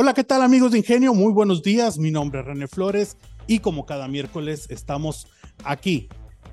Hola, 0.00 0.14
¿qué 0.14 0.22
tal 0.22 0.42
amigos 0.42 0.70
de 0.70 0.78
Ingenio? 0.78 1.12
Muy 1.12 1.32
buenos 1.32 1.60
días, 1.60 1.98
mi 1.98 2.12
nombre 2.12 2.38
es 2.38 2.46
René 2.46 2.68
Flores 2.68 3.16
y 3.48 3.58
como 3.58 3.84
cada 3.84 4.06
miércoles 4.06 4.68
estamos 4.70 5.26
aquí 5.64 6.08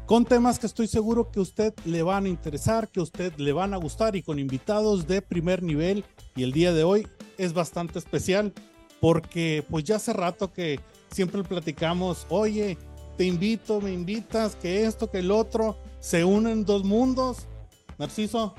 con 0.07 0.25
temas 0.25 0.57
que 0.57 0.65
estoy 0.65 0.87
seguro 0.87 1.29
que 1.29 1.37
a 1.37 1.43
usted 1.43 1.71
le 1.85 2.01
van 2.01 2.25
a 2.25 2.29
interesar, 2.29 2.87
que 2.87 3.01
a 3.01 3.03
usted 3.03 3.35
le 3.37 3.53
van 3.53 3.75
a 3.75 3.77
gustar 3.77 4.15
y 4.15 4.23
con 4.23 4.39
invitados 4.39 5.05
de 5.05 5.21
primer 5.21 5.61
nivel 5.61 6.03
y 6.35 6.41
el 6.41 6.53
día 6.53 6.73
de 6.73 6.85
hoy 6.85 7.07
es 7.37 7.53
bastante 7.53 7.99
especial 7.99 8.51
porque 8.99 9.63
pues 9.69 9.83
ya 9.83 9.97
hace 9.97 10.13
rato 10.13 10.51
que 10.51 10.79
siempre 11.11 11.43
platicamos, 11.43 12.25
oye, 12.29 12.79
te 13.15 13.25
invito, 13.25 13.79
me 13.79 13.93
invitas, 13.93 14.55
que 14.55 14.85
esto, 14.85 15.11
que 15.11 15.19
el 15.19 15.29
otro, 15.29 15.77
se 15.99 16.25
unen 16.25 16.65
dos 16.65 16.83
mundos. 16.83 17.45
Narciso, 17.99 18.55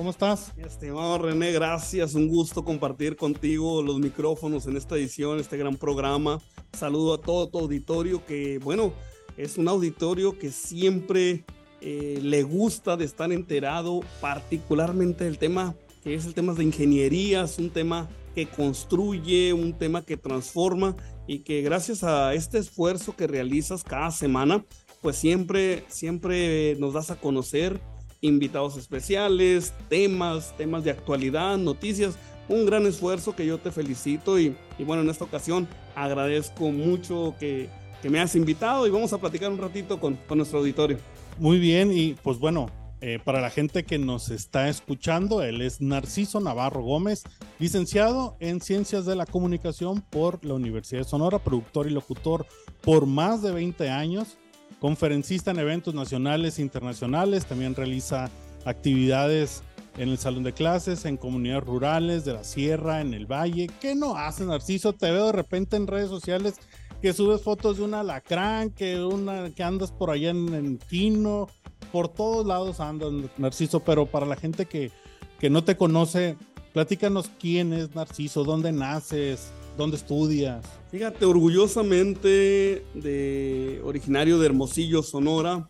¿cómo 0.00 0.12
estás? 0.12 0.54
Estimado 0.56 1.18
René, 1.18 1.52
gracias, 1.52 2.14
un 2.14 2.26
gusto 2.26 2.64
compartir 2.64 3.16
contigo 3.16 3.82
los 3.82 3.98
micrófonos 3.98 4.66
en 4.66 4.78
esta 4.78 4.96
edición, 4.96 5.38
este 5.38 5.58
gran 5.58 5.76
programa. 5.76 6.40
Saludo 6.72 7.12
a 7.12 7.20
todo 7.20 7.50
tu 7.50 7.58
auditorio 7.58 8.24
que, 8.24 8.58
bueno, 8.60 8.94
es 9.36 9.58
un 9.58 9.68
auditorio 9.68 10.38
que 10.38 10.52
siempre 10.52 11.44
eh, 11.82 12.18
le 12.22 12.42
gusta 12.44 12.96
de 12.96 13.04
estar 13.04 13.30
enterado, 13.30 14.00
particularmente 14.22 15.24
del 15.24 15.36
tema 15.36 15.74
que 16.02 16.14
es 16.14 16.24
el 16.24 16.32
tema 16.32 16.54
de 16.54 16.64
ingeniería, 16.64 17.42
es 17.42 17.58
un 17.58 17.68
tema 17.68 18.08
que 18.34 18.46
construye, 18.46 19.52
un 19.52 19.74
tema 19.74 20.02
que 20.02 20.16
transforma 20.16 20.96
y 21.26 21.40
que 21.40 21.60
gracias 21.60 22.04
a 22.04 22.32
este 22.32 22.56
esfuerzo 22.56 23.16
que 23.16 23.26
realizas 23.26 23.84
cada 23.84 24.10
semana, 24.12 24.64
pues 25.02 25.16
siempre, 25.16 25.84
siempre 25.88 26.74
nos 26.76 26.94
das 26.94 27.10
a 27.10 27.20
conocer 27.20 27.82
invitados 28.20 28.76
especiales, 28.76 29.72
temas, 29.88 30.56
temas 30.56 30.84
de 30.84 30.90
actualidad, 30.90 31.56
noticias. 31.58 32.16
Un 32.48 32.66
gran 32.66 32.86
esfuerzo 32.86 33.36
que 33.36 33.46
yo 33.46 33.58
te 33.58 33.70
felicito 33.70 34.38
y, 34.38 34.56
bueno, 34.78 35.02
en 35.02 35.10
esta 35.10 35.24
ocasión 35.24 35.68
agradezco 35.94 36.70
mucho 36.70 37.34
que, 37.38 37.68
me 38.02 38.18
has 38.18 38.34
invitado 38.34 38.86
y 38.86 38.90
vamos 38.90 39.12
a 39.12 39.18
platicar 39.18 39.52
un 39.52 39.58
ratito 39.58 40.00
con, 40.00 40.16
con 40.26 40.38
nuestro 40.38 40.60
auditorio. 40.60 40.96
Muy 41.38 41.58
bien 41.58 41.92
y 41.92 42.14
pues 42.14 42.38
bueno, 42.38 42.70
eh, 43.02 43.18
para 43.24 43.40
la 43.40 43.48
gente 43.48 43.84
que 43.84 43.98
nos 43.98 44.30
está 44.30 44.68
escuchando, 44.68 45.42
él 45.42 45.62
es 45.62 45.80
Narciso 45.80 46.38
Navarro 46.38 46.82
Gómez, 46.82 47.24
licenciado 47.58 48.36
en 48.40 48.60
Ciencias 48.60 49.06
de 49.06 49.16
la 49.16 49.24
Comunicación 49.24 50.02
por 50.02 50.44
la 50.44 50.52
Universidad 50.52 51.00
de 51.00 51.08
Sonora, 51.08 51.38
productor 51.38 51.86
y 51.86 51.90
locutor 51.90 52.46
por 52.82 53.06
más 53.06 53.42
de 53.42 53.52
20 53.52 53.88
años, 53.88 54.36
conferencista 54.80 55.50
en 55.50 55.58
eventos 55.58 55.94
nacionales 55.94 56.58
e 56.58 56.62
internacionales, 56.62 57.46
también 57.46 57.74
realiza 57.74 58.30
actividades 58.64 59.62
en 59.98 60.08
el 60.08 60.18
salón 60.18 60.42
de 60.42 60.52
clases, 60.52 61.04
en 61.04 61.16
comunidades 61.16 61.64
rurales 61.64 62.24
de 62.24 62.32
la 62.32 62.44
sierra, 62.44 63.00
en 63.00 63.12
el 63.12 63.26
valle. 63.26 63.68
¿Qué 63.80 63.94
no 63.94 64.16
hace 64.16 64.44
Narciso? 64.44 64.92
Te 64.92 65.10
veo 65.10 65.26
de 65.26 65.32
repente 65.32 65.76
en 65.76 65.86
redes 65.86 66.08
sociales 66.08 66.54
que 67.02 67.12
subes 67.12 67.42
fotos 67.42 67.76
de 67.76 67.84
un 67.84 67.94
alacrán, 67.94 68.70
que, 68.70 69.02
una, 69.02 69.50
que 69.50 69.62
andas 69.62 69.92
por 69.92 70.10
allá 70.10 70.30
en, 70.30 70.54
en 70.54 70.78
Quino, 70.78 71.48
por 71.92 72.08
todos 72.08 72.46
lados 72.46 72.80
andan, 72.80 73.30
Narciso, 73.36 73.80
pero 73.80 74.06
para 74.06 74.26
la 74.26 74.36
gente 74.36 74.66
que, 74.66 74.90
que 75.38 75.50
no 75.50 75.64
te 75.64 75.76
conoce, 75.76 76.36
platícanos 76.72 77.30
quién 77.38 77.72
es 77.72 77.94
Narciso, 77.94 78.44
dónde 78.44 78.72
naces, 78.72 79.52
dónde 79.80 79.96
estudias. 79.96 80.64
Fíjate, 80.90 81.24
orgullosamente 81.24 82.84
de 82.94 83.80
originario 83.84 84.38
de 84.38 84.46
Hermosillo, 84.46 85.02
Sonora, 85.02 85.68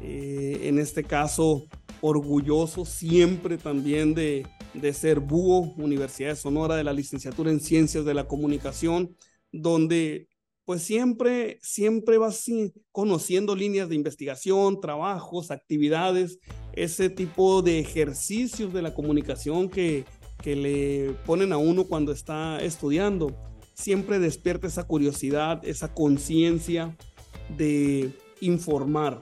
eh, 0.00 0.60
en 0.64 0.78
este 0.78 1.04
caso 1.04 1.66
orgulloso 2.00 2.84
siempre 2.84 3.58
también 3.58 4.14
de, 4.14 4.46
de 4.74 4.92
ser 4.92 5.20
búho, 5.20 5.74
Universidad 5.76 6.30
de 6.30 6.36
Sonora, 6.36 6.76
de 6.76 6.84
la 6.84 6.92
licenciatura 6.92 7.50
en 7.50 7.60
Ciencias 7.60 8.04
de 8.04 8.14
la 8.14 8.26
Comunicación, 8.26 9.14
donde 9.52 10.28
pues 10.64 10.82
siempre, 10.82 11.58
siempre 11.62 12.16
vas 12.16 12.44
conociendo 12.92 13.56
líneas 13.56 13.88
de 13.88 13.96
investigación, 13.96 14.80
trabajos, 14.80 15.50
actividades, 15.50 16.38
ese 16.72 17.10
tipo 17.10 17.60
de 17.62 17.80
ejercicios 17.80 18.72
de 18.72 18.82
la 18.82 18.94
comunicación 18.94 19.68
que, 19.68 20.04
que 20.40 20.54
le 20.54 21.16
ponen 21.26 21.52
a 21.52 21.58
uno 21.58 21.84
cuando 21.84 22.12
está 22.12 22.62
estudiando. 22.62 23.36
Siempre 23.80 24.18
despierta 24.18 24.66
esa 24.66 24.82
curiosidad, 24.82 25.66
esa 25.66 25.94
conciencia 25.94 26.94
de 27.56 28.12
informar, 28.42 29.20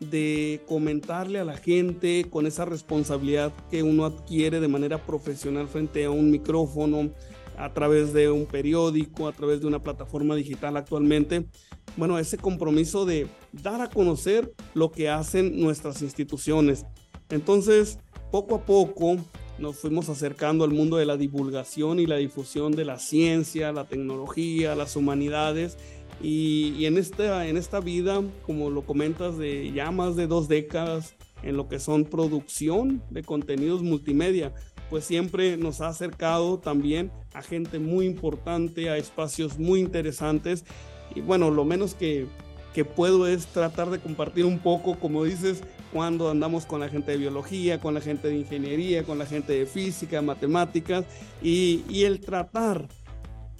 de 0.00 0.60
comentarle 0.66 1.38
a 1.38 1.44
la 1.44 1.56
gente 1.56 2.26
con 2.28 2.44
esa 2.44 2.64
responsabilidad 2.64 3.52
que 3.70 3.84
uno 3.84 4.04
adquiere 4.04 4.58
de 4.58 4.66
manera 4.66 4.98
profesional 5.06 5.68
frente 5.68 6.04
a 6.06 6.10
un 6.10 6.28
micrófono, 6.32 7.12
a 7.56 7.72
través 7.72 8.12
de 8.12 8.28
un 8.28 8.46
periódico, 8.46 9.28
a 9.28 9.32
través 9.32 9.60
de 9.60 9.68
una 9.68 9.80
plataforma 9.80 10.34
digital 10.34 10.76
actualmente. 10.76 11.46
Bueno, 11.96 12.18
ese 12.18 12.36
compromiso 12.36 13.06
de 13.06 13.28
dar 13.52 13.80
a 13.80 13.90
conocer 13.90 14.52
lo 14.74 14.90
que 14.90 15.08
hacen 15.08 15.60
nuestras 15.60 16.02
instituciones. 16.02 16.84
Entonces, 17.28 18.00
poco 18.32 18.56
a 18.56 18.64
poco 18.66 19.18
nos 19.60 19.76
fuimos 19.76 20.08
acercando 20.08 20.64
al 20.64 20.70
mundo 20.70 20.96
de 20.96 21.04
la 21.04 21.18
divulgación 21.18 22.00
y 22.00 22.06
la 22.06 22.16
difusión 22.16 22.72
de 22.72 22.86
la 22.86 22.98
ciencia, 22.98 23.72
la 23.72 23.84
tecnología, 23.84 24.74
las 24.74 24.96
humanidades. 24.96 25.76
Y, 26.22 26.84
en, 26.86 26.96
esta, 26.96 27.46
en 27.46 27.56
esta 27.56 27.80
vida, 27.80 28.22
como 28.44 28.70
lo 28.70 28.82
comentas, 28.82 29.38
de 29.38 29.70
ya 29.72 29.90
más 29.90 30.16
de 30.16 30.26
dos 30.26 30.48
décadas 30.48 31.14
en 31.42 31.56
lo 31.56 31.68
que 31.68 31.78
son 31.78 32.04
producción 32.04 33.02
de 33.10 33.22
contenidos 33.22 33.82
multimedia, 33.82 34.54
pues 34.88 35.04
siempre 35.04 35.56
nos 35.56 35.80
ha 35.80 35.88
acercado 35.88 36.58
también 36.58 37.10
a 37.32 37.42
gente 37.42 37.78
muy 37.78 38.06
importante, 38.06 38.90
a 38.90 38.96
espacios 38.96 39.58
muy 39.58 39.80
interesantes. 39.80 40.64
Y 41.14 41.20
bueno, 41.20 41.50
lo 41.50 41.64
menos 41.64 41.94
que, 41.94 42.26
que 42.74 42.84
puedo 42.84 43.26
es 43.26 43.46
tratar 43.46 43.90
de 43.90 43.98
compartir 43.98 44.46
un 44.46 44.58
poco, 44.58 44.98
como 44.98 45.24
dices, 45.24 45.62
cuando 45.92 46.30
andamos 46.30 46.66
con 46.66 46.80
la 46.80 46.88
gente 46.88 47.12
de 47.12 47.18
biología, 47.18 47.80
con 47.80 47.94
la 47.94 48.00
gente 48.00 48.28
de 48.28 48.36
ingeniería, 48.36 49.04
con 49.04 49.18
la 49.18 49.26
gente 49.26 49.52
de 49.52 49.66
física, 49.66 50.22
matemáticas, 50.22 51.04
y, 51.42 51.84
y 51.88 52.04
el 52.04 52.20
tratar 52.20 52.88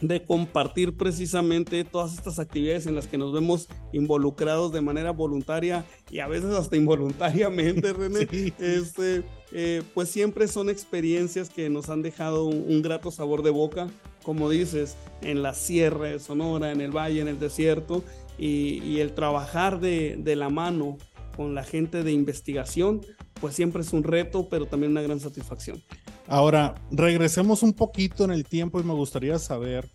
de 0.01 0.25
compartir 0.25 0.97
precisamente 0.97 1.85
todas 1.85 2.15
estas 2.15 2.39
actividades 2.39 2.87
en 2.87 2.95
las 2.95 3.07
que 3.07 3.19
nos 3.19 3.33
vemos 3.33 3.69
involucrados 3.93 4.73
de 4.73 4.81
manera 4.81 5.11
voluntaria 5.11 5.85
y 6.11 6.21
a 6.21 6.29
veces 6.29 6.55
hasta 6.55 6.77
involuntariamente, 6.77 7.93
René. 7.93 8.27
Este, 8.59 9.23
eh, 9.53 9.83
pues 9.95 10.09
siempre 10.09 10.49
son 10.49 10.71
experiencias 10.71 11.51
que 11.51 11.69
nos 11.69 11.91
han 11.91 12.03
dejado 12.03 12.45
un, 12.47 12.81
grato 12.83 13.11
sabor 13.11 13.43
de 13.43 13.51
boca, 13.51 13.89
como 14.23 14.49
dices, 14.49 14.97
en 15.23 15.43
la 15.43 15.55
sierra 15.55 16.09
de 16.09 16.19
Sonora, 16.19 16.73
en 16.73 16.81
el 16.81 16.97
valle, 16.97 17.21
en 17.21 17.29
el 17.29 17.39
desierto, 17.39 18.03
y, 18.39 19.01
el 19.01 19.13
trabajar 19.13 19.81
de, 19.81 20.17
de 20.19 20.35
la 20.35 20.49
mano 20.49 20.97
con 21.37 21.55
la 21.55 21.65
gente 21.65 22.03
de 22.03 22.13
investigación, 22.13 23.01
pues 23.41 23.55
siempre 23.55 23.83
es 23.83 23.93
un 23.93 24.03
reto, 24.03 24.49
pero 24.49 24.67
también 24.67 24.93
una 24.93 25.03
gran 25.03 25.21
satisfacción. 25.21 25.83
Ahora, 26.27 26.75
regresemos 26.91 27.63
un 27.63 27.73
poquito 27.73 28.25
en 28.25 28.31
el 28.31 28.45
tiempo 28.45 28.81
y 28.81 28.85
me 28.85 28.95
gustaría 28.95 29.39
saber 29.39 29.91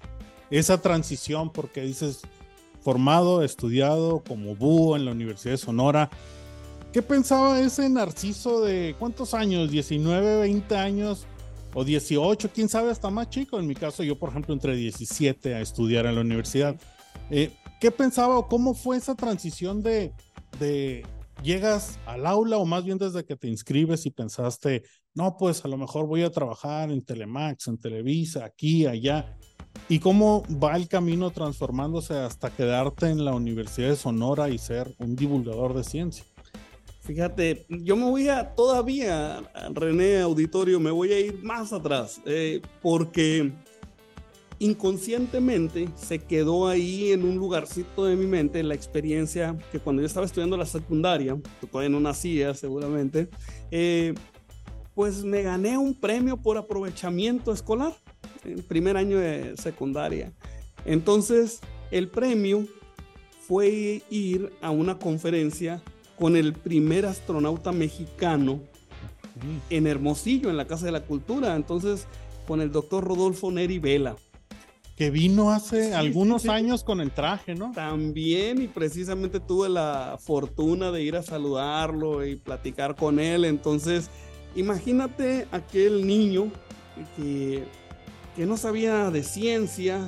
esa 0.50 0.82
transición, 0.82 1.52
porque 1.52 1.82
dices, 1.82 2.22
formado, 2.82 3.44
estudiado 3.44 4.24
como 4.28 4.56
búho 4.56 4.96
en 4.96 5.06
la 5.06 5.12
Universidad 5.12 5.54
de 5.54 5.58
Sonora, 5.58 6.10
¿qué 6.92 7.02
pensaba 7.02 7.60
ese 7.60 7.90
narciso 7.90 8.62
de 8.62 8.96
cuántos 9.00 9.34
años? 9.34 9.72
¿19, 9.72 10.42
20 10.42 10.76
años? 10.76 11.26
o 11.76 11.84
18, 11.84 12.50
quién 12.56 12.70
sabe, 12.70 12.90
hasta 12.90 13.10
más 13.10 13.30
chico. 13.30 13.60
En 13.60 13.68
mi 13.68 13.76
caso, 13.76 14.02
yo, 14.02 14.18
por 14.18 14.30
ejemplo, 14.30 14.54
entre 14.54 14.76
17 14.76 15.56
a 15.56 15.62
estudiar 15.62 16.06
en 16.06 16.16
la 16.16 16.22
universidad. 16.22 16.76
Eh, 17.30 17.52
¿Qué 17.82 17.92
pensaba 17.92 18.38
o 18.38 18.48
cómo 18.48 18.74
fue 18.74 18.96
esa 18.96 19.14
transición 19.14 19.84
de, 19.84 20.14
de 20.58 21.06
llegas 21.44 22.00
al 22.06 22.26
aula 22.26 22.58
o 22.58 22.66
más 22.66 22.84
bien 22.84 22.98
desde 22.98 23.26
que 23.26 23.36
te 23.36 23.48
inscribes 23.48 24.06
y 24.06 24.12
pensaste, 24.12 24.84
no, 25.14 25.38
pues 25.38 25.64
a 25.64 25.68
lo 25.68 25.78
mejor 25.78 26.08
voy 26.08 26.24
a 26.24 26.32
trabajar 26.32 26.92
en 26.92 27.04
Telemax, 27.04 27.68
en 27.68 27.78
Televisa, 27.78 28.46
aquí, 28.46 28.86
allá. 28.86 29.38
¿Y 29.90 30.00
cómo 30.00 30.44
va 30.52 30.76
el 30.76 30.88
camino 30.88 31.32
transformándose 31.32 32.16
hasta 32.16 32.50
quedarte 32.50 33.10
en 33.10 33.24
la 33.24 33.34
Universidad 33.34 33.90
de 33.90 33.96
Sonora 33.96 34.50
y 34.50 34.58
ser 34.58 34.96
un 35.00 35.16
divulgador 35.16 35.74
de 35.74 35.84
ciencia? 35.84 36.26
Fíjate, 37.02 37.68
yo 37.70 37.96
me 37.96 38.06
voy 38.06 38.30
a 38.30 38.56
todavía, 38.56 39.44
René 39.74 40.22
Auditorio, 40.22 40.80
me 40.80 40.90
voy 40.90 41.14
a 41.14 41.20
ir 41.20 41.44
más 41.44 41.72
atrás, 41.72 42.20
eh, 42.26 42.62
porque 42.82 43.54
inconscientemente 44.66 45.90
se 45.96 46.20
quedó 46.20 46.68
ahí 46.68 47.12
en 47.12 47.24
un 47.24 47.36
lugarcito 47.36 48.06
de 48.06 48.16
mi 48.16 48.26
mente 48.26 48.64
la 48.64 48.74
experiencia 48.74 49.58
que 49.72 49.80
cuando 49.80 50.02
yo 50.02 50.08
estaba 50.08 50.26
estudiando 50.26 50.58
la 50.58 50.66
secundaria, 50.66 51.38
que 51.62 51.68
todavía 51.68 51.90
no 51.90 52.00
nacía 52.00 52.54
seguramente, 52.54 53.30
eh, 53.72 54.14
pues 54.94 55.24
me 55.24 55.44
gané 55.44 55.78
un 55.78 55.94
premio 55.94 56.38
por 56.38 56.58
aprovechamiento 56.58 57.52
escolar 57.52 57.94
en 58.44 58.62
primer 58.64 58.98
año 58.98 59.18
de 59.20 59.56
secundaria. 59.58 60.32
Entonces, 60.86 61.60
el 61.92 62.08
premio 62.10 62.66
fue 63.48 64.02
ir 64.10 64.52
a 64.62 64.72
una 64.72 64.98
conferencia 64.98 65.82
con 66.18 66.36
el 66.36 66.54
primer 66.54 67.06
astronauta 67.06 67.72
mexicano 67.72 68.62
en 69.70 69.86
Hermosillo, 69.86 70.50
en 70.50 70.58
la 70.58 70.66
Casa 70.66 70.86
de 70.86 70.92
la 70.92 71.04
Cultura. 71.04 71.56
Entonces, 71.56 72.08
con 72.48 72.62
el 72.62 72.72
doctor 72.72 73.04
Rodolfo 73.04 73.52
Neri 73.52 73.80
Vela. 73.80 74.16
Que 74.96 75.10
vino 75.12 75.52
hace 75.52 75.94
algunos 75.94 76.48
años 76.48 76.86
con 76.86 77.02
el 77.02 77.12
traje, 77.12 77.54
¿no? 77.54 77.72
También, 77.74 78.62
y 78.62 78.68
precisamente 78.68 79.42
tuve 79.42 79.68
la 79.68 80.18
fortuna 80.20 80.90
de 80.92 81.04
ir 81.04 81.18
a 81.18 81.22
saludarlo 81.22 82.26
y 82.26 82.38
platicar 82.38 82.96
con 82.96 83.20
él. 83.20 83.44
Entonces, 83.44 84.10
imagínate 84.56 85.48
aquel 85.52 86.08
niño 86.08 86.50
que, 87.18 87.66
que 88.38 88.46
no 88.46 88.56
sabía 88.56 89.12
de 89.12 89.24
ciencia, 89.24 90.00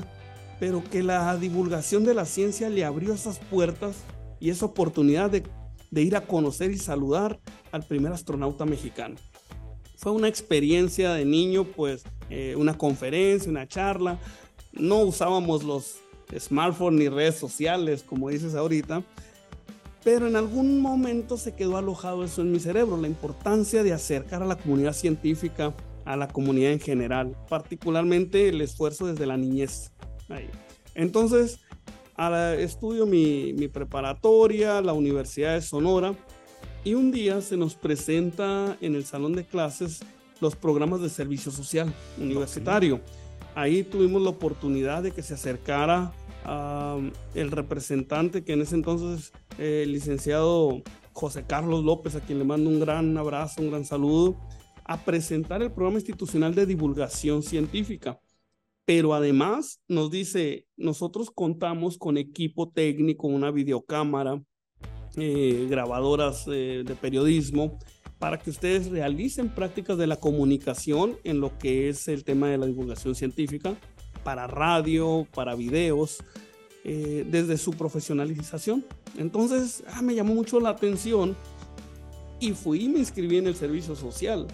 pero 0.57 0.81
que 0.89 1.03
la 1.03 1.35
divulgación 1.35 2.05
de 2.05 2.13
la 2.13 2.23
ciencia 2.25 2.69
le 2.69 2.85
abrió 2.85 3.13
esas 3.13 3.39
puertas 3.39 3.97
y 4.39 4.51
esa 4.51 4.67
oportunidad 4.67 5.29
de, 5.29 5.43
de 5.91 6.01
ir 6.01 6.15
a 6.15 6.21
conocer 6.21 6.71
y 6.71 6.77
saludar 6.77 7.39
al 7.73 7.83
primer 7.83 8.13
astronauta 8.13 8.65
mexicano. 8.65 9.15
Fue 9.97 10.11
una 10.11 10.27
experiencia 10.27 11.13
de 11.13 11.25
niño, 11.25 11.65
pues 11.65 12.03
eh, 12.29 12.55
una 12.55 12.77
conferencia, 12.77 13.49
una 13.49 13.67
charla. 13.67 14.19
No 14.79 14.99
usábamos 14.99 15.63
los 15.63 15.97
smartphones 16.37 16.99
ni 16.99 17.09
redes 17.09 17.35
sociales, 17.35 18.03
como 18.03 18.29
dices 18.29 18.55
ahorita, 18.55 19.03
pero 20.03 20.27
en 20.27 20.35
algún 20.35 20.79
momento 20.79 21.37
se 21.37 21.53
quedó 21.53 21.77
alojado 21.77 22.23
eso 22.23 22.41
en 22.41 22.51
mi 22.51 22.59
cerebro, 22.59 22.97
la 22.97 23.07
importancia 23.07 23.83
de 23.83 23.93
acercar 23.93 24.41
a 24.41 24.45
la 24.45 24.55
comunidad 24.55 24.93
científica, 24.93 25.73
a 26.05 26.15
la 26.15 26.27
comunidad 26.27 26.71
en 26.71 26.79
general, 26.79 27.35
particularmente 27.49 28.49
el 28.49 28.61
esfuerzo 28.61 29.07
desde 29.07 29.25
la 29.25 29.37
niñez. 29.37 29.91
Entonces, 30.95 31.59
estudio 32.57 33.05
mi, 33.05 33.53
mi 33.53 33.67
preparatoria, 33.67 34.81
la 34.81 34.93
Universidad 34.93 35.55
de 35.55 35.61
Sonora, 35.61 36.13
y 36.83 36.93
un 36.93 37.11
día 37.11 37.41
se 37.41 37.57
nos 37.57 37.75
presenta 37.75 38.77
en 38.79 38.95
el 38.95 39.03
salón 39.05 39.33
de 39.33 39.45
clases 39.45 39.99
los 40.39 40.55
programas 40.55 41.01
de 41.01 41.09
servicio 41.09 41.51
social 41.51 41.93
universitario. 42.17 43.01
Ahí 43.57 43.81
tuvimos 43.81 44.21
la 44.21 44.29
oportunidad 44.29 45.01
de 45.01 45.09
que 45.09 45.23
se 45.23 45.33
acercara 45.33 46.13
el 47.33 47.49
representante 47.49 48.43
que 48.43 48.53
en 48.53 48.61
ese 48.61 48.75
entonces 48.75 49.33
eh, 49.57 49.81
el 49.83 49.93
licenciado 49.93 50.83
José 51.11 51.43
Carlos 51.47 51.83
López, 51.83 52.15
a 52.15 52.21
quien 52.21 52.37
le 52.37 52.45
mando 52.45 52.69
un 52.69 52.79
gran 52.79 53.17
abrazo, 53.17 53.63
un 53.63 53.71
gran 53.71 53.83
saludo, 53.83 54.37
a 54.85 55.03
presentar 55.03 55.63
el 55.63 55.71
programa 55.71 55.97
institucional 55.97 56.53
de 56.53 56.67
divulgación 56.67 57.41
científica. 57.41 58.19
Pero 58.85 59.15
además 59.15 59.81
nos 59.87 60.11
dice, 60.11 60.67
nosotros 60.77 61.31
contamos 61.31 61.97
con 61.97 62.19
equipo 62.19 62.69
técnico, 62.69 63.25
una 63.25 63.49
videocámara, 63.49 64.39
eh, 65.15 65.65
grabadoras 65.67 66.45
eh, 66.47 66.83
de 66.85 66.95
periodismo, 66.95 67.79
para 68.19 68.39
que 68.39 68.49
ustedes 68.49 68.89
realicen 68.89 69.49
prácticas 69.49 69.97
de 69.97 70.07
la 70.07 70.17
comunicación 70.17 71.17
en 71.23 71.39
lo 71.39 71.57
que 71.57 71.89
es 71.89 72.07
el 72.07 72.23
tema 72.23 72.49
de 72.49 72.57
la 72.57 72.65
divulgación 72.65 73.15
científica, 73.15 73.75
para 74.23 74.47
radio, 74.47 75.27
para 75.33 75.55
videos, 75.55 76.23
eh, 76.83 77.25
desde 77.29 77.57
su 77.57 77.71
profesionalización. 77.71 78.85
Entonces, 79.17 79.83
ah, 79.93 80.01
me 80.01 80.15
llamó 80.15 80.33
mucho 80.33 80.59
la 80.59 80.69
atención 80.69 81.35
y 82.39 82.53
fui 82.53 82.85
y 82.85 82.89
me 82.89 82.99
inscribí 82.99 83.37
en 83.37 83.47
el 83.47 83.55
servicio 83.55 83.95
social. 83.95 84.47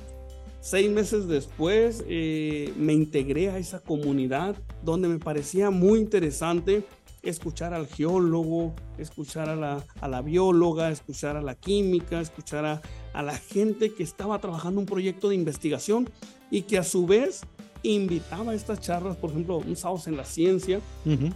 Seis 0.60 0.90
meses 0.90 1.28
después 1.28 2.06
me 2.08 2.94
integré 2.94 3.50
a 3.50 3.58
esa 3.58 3.82
comunidad 3.82 4.56
donde 4.82 5.10
me 5.10 5.20
parecía 5.20 5.70
muy 5.70 6.00
interesante 6.00 6.86
escuchar 7.24 7.74
al 7.74 7.88
geólogo, 7.88 8.74
escuchar 8.98 9.50
a 9.50 9.56
la, 9.56 9.84
a 10.02 10.08
la 10.08 10.22
bióloga, 10.22 10.90
escuchar 10.90 11.38
a 11.38 11.42
la 11.42 11.56
química, 11.56 12.20
escuchar 12.20 12.66
a, 12.66 12.82
a, 13.14 13.24
la 13.24 13.36
gente 13.38 13.94
que 13.94 14.04
estaba 14.04 14.40
trabajando 14.40 14.80
un 14.80 14.86
proyecto 14.86 15.30
de 15.30 15.36
investigación 15.36 16.10
y 16.52 16.64
que 16.64 16.78
a 16.78 16.84
su 16.84 17.06
vez 17.06 17.42
invitaba 17.84 18.54
a 18.54 18.56
estas 18.56 18.80
charlas, 18.80 19.18
por 19.18 19.32
ejemplo, 19.32 19.58
un 19.58 19.76
sábado 19.76 20.02
en 20.08 20.18
la 20.18 20.26
ciencia, 20.26 20.80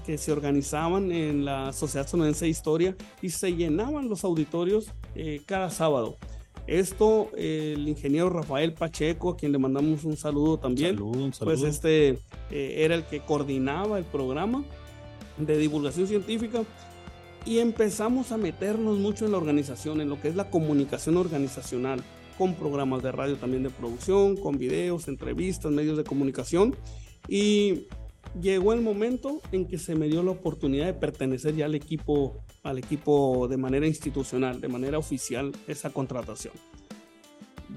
que 0.06 0.18
se 0.18 0.31
organizaban 0.31 1.12
en 1.12 1.44
la 1.44 1.74
Sociedad 1.74 2.07
Sonorense 2.07 2.45
de 2.45 2.51
Historia 2.51 2.95
y 3.22 3.30
se 3.30 3.54
llenaban 3.54 4.07
los 4.07 4.24
auditorios 4.24 4.88
eh, 5.16 5.42
cada 5.45 5.69
sábado. 5.69 6.16
Esto, 6.66 7.30
el 7.38 7.88
ingeniero 7.88 8.30
Rafael 8.30 8.74
Pacheco, 8.74 9.31
a 9.31 9.38
quien 9.38 9.51
le 9.51 9.57
mandamos 9.57 10.04
un 10.04 10.18
saludo 10.18 10.57
también, 10.57 11.01
un 11.01 11.34
saludo. 11.34 11.56
pues 11.56 11.63
este 11.63 12.19
eh, 12.50 12.75
era 12.80 12.95
el 12.95 13.04
que 13.04 13.22
coordinaba 13.22 13.98
el 13.98 14.06
programa 14.06 14.63
de 15.38 15.57
divulgación 15.57 16.07
científica 16.07 16.63
y 17.45 17.60
empezamos 17.60 18.31
a 18.31 18.38
meternos 18.38 18.98
mucho 18.98 19.25
en 19.25 19.31
la 19.31 19.38
organización, 19.38 20.01
en 20.01 20.10
lo 20.10 20.19
que 20.19 20.28
es 20.28 20.36
la 20.36 20.50
comunicación 20.50 21.18
organizacional, 21.18 22.04
con 22.38 22.56
programas 22.56 23.01
de 23.01 23.12
radio 23.12 23.38
también 23.38 23.63
de 23.63 23.69
producción, 23.69 24.36
con 24.36 24.57
videos, 24.57 25.07
entrevistas, 25.07 25.72
medios 25.72 25.98
de 25.98 26.04
comunicación. 26.04 26.75
Y 27.28 27.88
llegó 28.39 28.74
el 28.74 28.81
momento 28.81 29.42
en 29.51 29.66
que 29.68 29.78
se 29.78 29.95
me 29.95 30.07
dio 30.07 30.24
la 30.24 30.31
oportunidad 30.31 30.86
de 30.86 30.94
pertenecer 30.94 31.56
ya 31.56 31.66
al 31.66 31.75
equipo, 31.75 32.36
al 32.63 32.78
equipo 32.78 33.48
de 33.48 33.57
manera 33.57 33.88
institucional, 33.88 34.60
de 34.60 34.68
manera 34.68 34.98
oficial, 34.98 35.51
esa 35.68 35.89
contratación. 35.89 36.54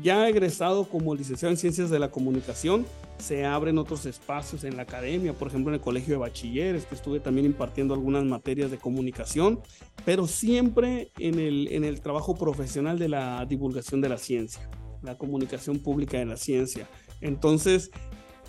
Ya 0.02 0.28
egresado 0.28 0.84
como 0.84 1.14
licenciado 1.14 1.50
en 1.50 1.58
Ciencias 1.58 1.90
de 1.90 1.98
la 1.98 2.10
Comunicación, 2.10 2.87
se 3.19 3.44
abren 3.44 3.76
otros 3.76 4.06
espacios 4.06 4.64
en 4.64 4.76
la 4.76 4.82
academia, 4.82 5.32
por 5.34 5.48
ejemplo 5.48 5.70
en 5.70 5.75
el 5.75 5.81
Colegio 5.81 6.14
de 6.14 6.19
Bachilleres, 6.19 6.87
que 6.87 6.94
estuve 6.94 7.20
también 7.20 7.46
impartiendo 7.46 7.92
algunas 7.92 8.25
materias 8.25 8.70
de 8.70 8.78
comunicación, 8.78 9.60
pero 10.04 10.26
siempre 10.26 11.10
en 11.19 11.38
el, 11.38 11.69
en 11.69 11.84
el 11.84 12.00
trabajo 12.00 12.34
profesional 12.37 12.98
de 12.98 13.08
la 13.08 13.44
divulgación 13.46 14.00
de 14.00 14.08
la 14.08 14.16
ciencia, 14.16 14.70
la 15.02 15.19
comunicación 15.19 15.81
pública 15.81 16.19
de 16.19 16.26
la 16.26 16.37
ciencia. 16.37 16.88
Entonces, 17.20 17.90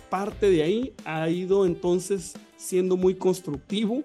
parte 0.08 0.48
de 0.48 0.62
ahí 0.62 0.94
ha 1.04 1.28
ido 1.28 1.66
entonces 1.66 2.34
siendo 2.56 2.96
muy 2.96 3.14
constructivo 3.14 4.02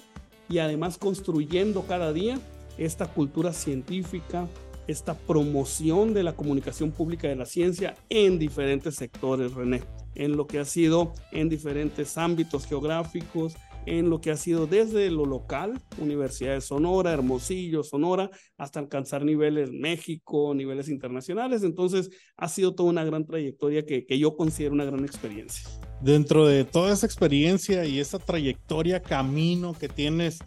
y 0.49 0.57
además 0.59 0.97
construyendo 0.97 1.83
cada 1.83 2.11
día 2.13 2.39
esta 2.77 3.07
cultura 3.07 3.53
científica, 3.53 4.47
esta 4.87 5.13
promoción 5.13 6.13
de 6.13 6.23
la 6.23 6.35
comunicación 6.35 6.91
pública 6.91 7.27
de 7.27 7.35
la 7.35 7.45
ciencia 7.45 7.95
en 8.09 8.39
diferentes 8.39 8.95
sectores, 8.95 9.53
René 9.53 9.81
en 10.17 10.35
lo 10.35 10.47
que 10.47 10.59
ha 10.59 10.65
sido 10.65 11.13
en 11.31 11.47
diferentes 11.47 12.17
ámbitos 12.17 12.65
geográficos, 12.65 13.55
en 13.85 14.09
lo 14.09 14.19
que 14.19 14.31
ha 14.31 14.35
sido 14.35 14.67
desde 14.67 15.09
lo 15.11 15.25
local, 15.25 15.79
Universidad 15.99 16.55
de 16.55 16.61
Sonora, 16.61 17.13
Hermosillo, 17.13 17.83
Sonora, 17.83 18.29
hasta 18.57 18.79
alcanzar 18.79 19.23
niveles 19.23 19.71
México, 19.71 20.53
niveles 20.53 20.89
internacionales. 20.89 21.63
Entonces, 21.63 22.09
ha 22.35 22.49
sido 22.49 22.73
toda 22.73 22.89
una 22.89 23.05
gran 23.05 23.25
trayectoria 23.25 23.85
que, 23.85 24.05
que 24.05 24.19
yo 24.19 24.35
considero 24.35 24.73
una 24.73 24.85
gran 24.85 25.05
experiencia. 25.05 25.69
Dentro 26.01 26.45
de 26.45 26.65
toda 26.65 26.93
esa 26.93 27.05
experiencia 27.05 27.85
y 27.85 27.99
esa 27.99 28.19
trayectoria, 28.19 29.01
camino 29.01 29.73
que 29.73 29.87
tienes, 29.87 30.39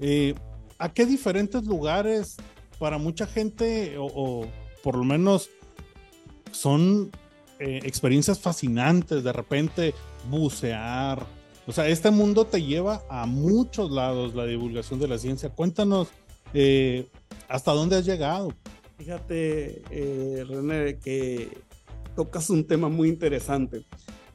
eh, 0.00 0.34
¿a 0.78 0.92
qué 0.92 1.06
diferentes 1.06 1.64
lugares 1.66 2.36
para 2.78 2.98
mucha 2.98 3.26
gente 3.26 3.96
o, 3.98 4.46
por 4.82 4.96
lo 4.96 5.04
menos 5.04 5.50
son 6.52 7.10
eh, 7.58 7.80
experiencias 7.84 8.38
fascinantes, 8.38 9.24
de 9.24 9.32
repente 9.32 9.94
bucear. 10.30 11.26
O 11.66 11.72
sea, 11.72 11.88
este 11.88 12.10
mundo 12.10 12.46
te 12.46 12.62
lleva 12.62 13.02
a 13.10 13.26
muchos 13.26 13.90
lados 13.90 14.34
la 14.34 14.46
divulgación 14.46 15.00
de 15.00 15.08
la 15.08 15.18
ciencia. 15.18 15.50
Cuéntanos 15.50 16.08
eh, 16.54 17.08
hasta 17.48 17.72
dónde 17.72 17.96
has 17.96 18.06
llegado. 18.06 18.54
Fíjate, 18.96 19.82
eh, 19.90 20.44
René, 20.48 20.98
que 20.98 21.58
tocas 22.16 22.48
un 22.50 22.64
tema 22.64 22.88
muy 22.88 23.08
interesante, 23.08 23.84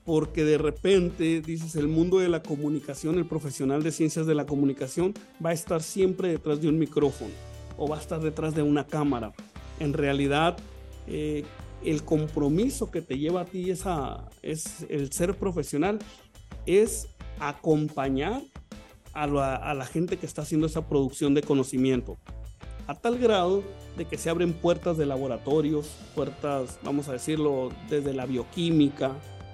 porque 0.06 0.46
de 0.46 0.58
repente 0.58 1.42
dices, 1.42 1.76
el 1.76 1.88
mundo 1.88 2.20
de 2.20 2.30
la 2.30 2.44
comunicación, 2.44 3.18
el 3.18 3.26
profesional 3.26 3.84
de 3.84 3.92
ciencias 3.92 4.26
de 4.26 4.36
la 4.36 4.46
comunicación 4.46 5.14
va 5.44 5.50
a 5.50 5.54
estar 5.54 5.82
siempre 5.82 6.30
detrás 6.30 6.62
de 6.62 6.70
un 6.70 6.78
micrófono 6.78 7.53
o 7.78 7.88
va 7.88 7.98
a 7.98 8.00
estar 8.00 8.20
detrás 8.22 8.56
de 8.56 8.62
una 8.62 8.86
cámara. 8.86 9.34
En 9.80 9.94
realidad, 9.94 10.58
eh, 11.08 11.44
el 11.84 12.04
compromiso 12.04 12.92
que 12.92 13.02
te 13.02 13.18
lleva 13.18 13.42
a 13.42 13.46
ti 13.46 13.70
es 13.70 14.86
el 14.90 15.12
ser 15.12 15.36
profesional, 15.36 16.00
es 16.66 17.08
acompañar 17.40 18.42
a 19.14 19.28
la, 19.28 19.86
gente 19.86 20.18
que 20.18 20.26
está 20.26 20.42
haciendo 20.42 20.68
esa 20.68 20.88
producción 20.88 21.34
de 21.34 21.44
conocimiento, 21.44 22.18
a 22.88 22.96
tal 22.96 23.18
grado 23.20 23.64
de 23.96 24.06
que 24.06 24.18
se 24.18 24.30
abren 24.30 24.54
puertas 24.54 24.98
de 24.98 25.06
laboratorios, 25.06 25.88
puertas, 26.16 26.80
vamos 26.84 27.08
a 27.10 27.14
decirlo, 27.14 27.70
desde 27.90 28.14
la 28.14 28.26
bioquímica, 28.26 29.12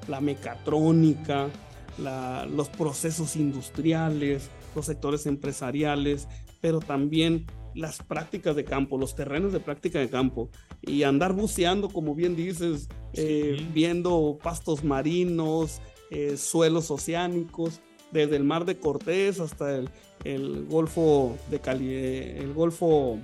la 0.08 0.22
mecatrónica, 0.22 1.50
los 1.98 2.70
procesos 2.70 3.36
industriales, 3.36 4.50
los 4.76 4.86
sectores 4.86 5.26
empresariales, 5.26 6.28
pero 6.62 6.80
también 6.80 7.46
las 7.76 8.00
prácticas 8.00 8.56
de 8.56 8.66
campo, 8.66 8.98
los 8.98 9.16
terrenos 9.16 9.54
de 9.54 9.60
práctica 9.60 10.00
de 10.00 10.10
campo 10.10 10.50
y 10.82 11.04
andar 11.04 11.34
buceando, 11.34 11.90
como 11.90 12.16
bien 12.16 12.36
dices, 12.36 12.88
eh, 13.14 13.66
viendo 13.74 14.38
pastos 14.42 14.84
marinos, 14.84 15.82
eh, 16.12 16.38
suelos 16.38 16.92
oceánicos, 16.92 17.80
desde 18.12 18.36
el 18.36 18.44
mar 18.44 18.66
de 18.66 18.78
Cortés 18.78 19.40
hasta 19.40 19.76
el, 19.76 19.90
el 20.24 20.66
Golfo 20.66 21.38
de 21.50 21.60
Cali, 21.60 21.88
eh, 21.90 22.38
el 22.40 22.54
Golfo 22.54 23.20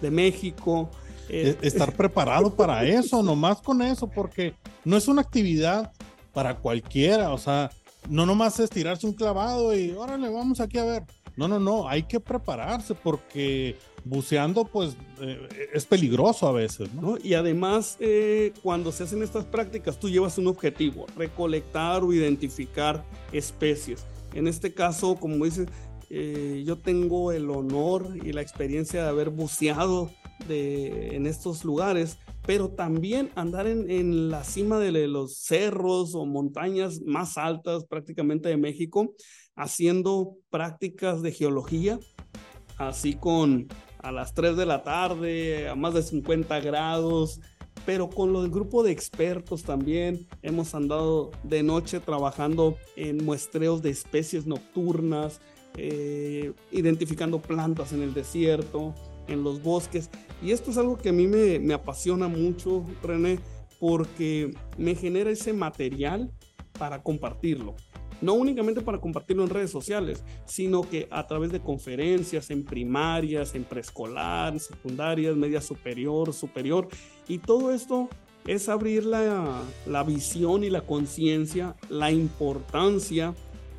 de 0.00 0.10
México. 0.10 0.90
Estar 1.28 1.94
preparado 1.96 2.54
para 2.54 2.84
eso, 2.84 3.22
nomás 3.22 3.60
con 3.62 3.80
eso, 3.80 4.06
porque 4.08 4.54
no 4.84 4.96
es 4.96 5.08
una 5.08 5.22
actividad 5.22 5.90
para 6.34 6.56
cualquiera, 6.58 7.32
o 7.32 7.38
sea, 7.38 7.70
no 8.10 8.26
nomás 8.26 8.60
es 8.60 8.68
tirarse 8.68 9.06
un 9.06 9.14
clavado 9.14 9.74
y 9.74 9.92
órale, 9.92 10.28
vamos 10.28 10.60
aquí 10.60 10.78
a 10.78 10.84
ver. 10.84 11.04
No, 11.36 11.48
no, 11.48 11.58
no, 11.58 11.88
hay 11.88 12.04
que 12.04 12.20
prepararse 12.20 12.94
porque 12.94 13.76
buceando 14.04 14.64
pues 14.64 14.96
eh, 15.20 15.68
es 15.72 15.84
peligroso 15.84 16.46
a 16.46 16.52
veces. 16.52 16.92
¿no? 16.94 17.16
Y 17.22 17.34
además 17.34 17.96
eh, 18.00 18.52
cuando 18.62 18.92
se 18.92 19.04
hacen 19.04 19.22
estas 19.22 19.44
prácticas 19.44 19.98
tú 19.98 20.08
llevas 20.08 20.38
un 20.38 20.46
objetivo, 20.46 21.06
recolectar 21.16 22.02
o 22.04 22.12
identificar 22.12 23.04
especies. 23.32 24.04
En 24.32 24.46
este 24.46 24.74
caso, 24.74 25.16
como 25.16 25.44
dices, 25.44 25.68
eh, 26.10 26.62
yo 26.66 26.78
tengo 26.78 27.32
el 27.32 27.50
honor 27.50 28.16
y 28.22 28.32
la 28.32 28.42
experiencia 28.42 29.02
de 29.02 29.08
haber 29.08 29.30
buceado 29.30 30.10
en 30.48 31.26
estos 31.26 31.64
lugares, 31.64 32.18
pero 32.46 32.68
también 32.68 33.30
andar 33.34 33.66
en, 33.66 34.30
la 34.30 34.44
cima 34.44 34.78
de 34.78 35.08
los 35.08 35.38
cerros 35.38 36.14
o 36.14 36.26
montañas 36.26 37.00
más 37.00 37.38
altas 37.38 37.86
prácticamente 37.86 38.48
de 38.48 38.56
México, 38.56 39.14
haciendo 39.56 40.36
prácticas 40.50 41.22
de 41.22 41.32
geología, 41.32 41.98
así 42.78 43.14
con 43.14 43.68
a 43.98 44.12
las 44.12 44.34
3 44.34 44.56
de 44.56 44.66
la 44.66 44.82
tarde, 44.82 45.68
a 45.68 45.74
más 45.74 45.94
de 45.94 46.02
50 46.02 46.60
grados, 46.60 47.40
pero 47.86 48.08
con 48.08 48.32
los 48.32 48.50
grupo 48.50 48.82
de 48.82 48.92
expertos 48.92 49.62
también 49.62 50.26
hemos 50.42 50.74
andado 50.74 51.30
de 51.42 51.62
noche 51.62 52.00
trabajando 52.00 52.76
en 52.96 53.24
muestreos 53.24 53.82
de 53.82 53.90
especies 53.90 54.46
nocturnas, 54.46 55.40
eh, 55.76 56.52
identificando 56.70 57.40
plantas 57.40 57.92
en 57.92 58.02
el 58.02 58.14
desierto, 58.14 58.94
en 59.26 59.42
los 59.42 59.62
bosques. 59.62 60.10
Y 60.42 60.52
esto 60.52 60.70
es 60.70 60.78
algo 60.78 60.98
que 60.98 61.08
a 61.08 61.12
mí 61.12 61.26
me, 61.26 61.58
me 61.58 61.74
apasiona 61.74 62.28
mucho, 62.28 62.84
René, 63.02 63.38
porque 63.80 64.54
me 64.76 64.94
genera 64.94 65.30
ese 65.30 65.52
material 65.52 66.30
para 66.78 67.02
compartirlo 67.02 67.74
no 68.24 68.34
únicamente 68.34 68.80
para 68.80 68.98
compartirlo 68.98 69.44
en 69.44 69.50
redes 69.50 69.70
sociales, 69.70 70.24
sino 70.46 70.82
que 70.82 71.06
a 71.10 71.26
través 71.26 71.52
de 71.52 71.60
conferencias 71.60 72.50
en 72.50 72.64
primarias, 72.64 73.54
en 73.54 73.64
preescolar, 73.64 74.58
secundarias, 74.58 75.36
media 75.36 75.60
superior, 75.60 76.32
superior, 76.32 76.88
y 77.28 77.38
todo 77.38 77.72
esto 77.72 78.08
es 78.46 78.68
abrir 78.68 79.04
la, 79.04 79.62
visión 80.06 80.64
y 80.64 80.70
la 80.70 80.82
conciencia, 80.82 81.76
la 81.88 82.10
importancia 82.10 83.34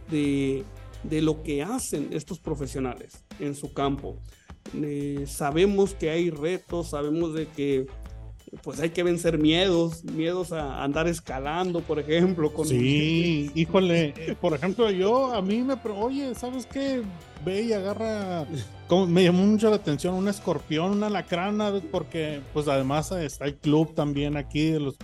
de, 0.09 0.63
lo 1.09 1.43
que 1.43 1.63
hacen 1.63 2.09
estos 2.11 2.39
profesionales 2.39 3.23
en 3.39 3.55
su 3.55 3.73
campo. 3.73 4.17
Eh, 4.73 5.25
sabemos 5.27 5.93
que 5.93 6.09
hay 6.09 6.31
retos, 6.31 6.89
sabemos 6.89 7.33
de 7.35 7.47
que 7.47 7.85
pues 8.63 8.79
hay 8.79 8.89
que 8.89 9.03
vencer 9.03 9.38
miedos, 9.38 10.03
miedos 10.03 10.51
a 10.51 10.83
andar 10.83 11.07
escalando, 11.07 11.81
por 11.81 12.00
ejemplo. 12.00 12.53
Con 12.53 12.67
sí, 12.67 13.51
híjole, 13.55 14.38
por 14.41 14.53
ejemplo, 14.53 14.89
yo 14.91 15.33
a 15.33 15.41
mí 15.41 15.62
me, 15.62 15.75
oye, 15.97 16.33
¿sabes 16.35 16.65
qué? 16.65 17.01
Ve 17.43 17.62
y 17.63 17.74
agarra, 17.74 18.45
como, 18.88 19.07
me 19.07 19.24
llamó 19.24 19.45
mucho 19.45 19.69
la 19.69 19.75
atención 19.75 20.15
un 20.15 20.27
escorpión, 20.27 20.91
una 20.91 21.09
lacrana, 21.09 21.74
porque 21.91 22.41
pues 22.53 22.67
además 22.67 23.12
está 23.12 23.45
el 23.45 23.55
club 23.55 23.93
también 23.93 24.38
aquí 24.38 24.71
de 24.71 24.79
los, 24.79 24.95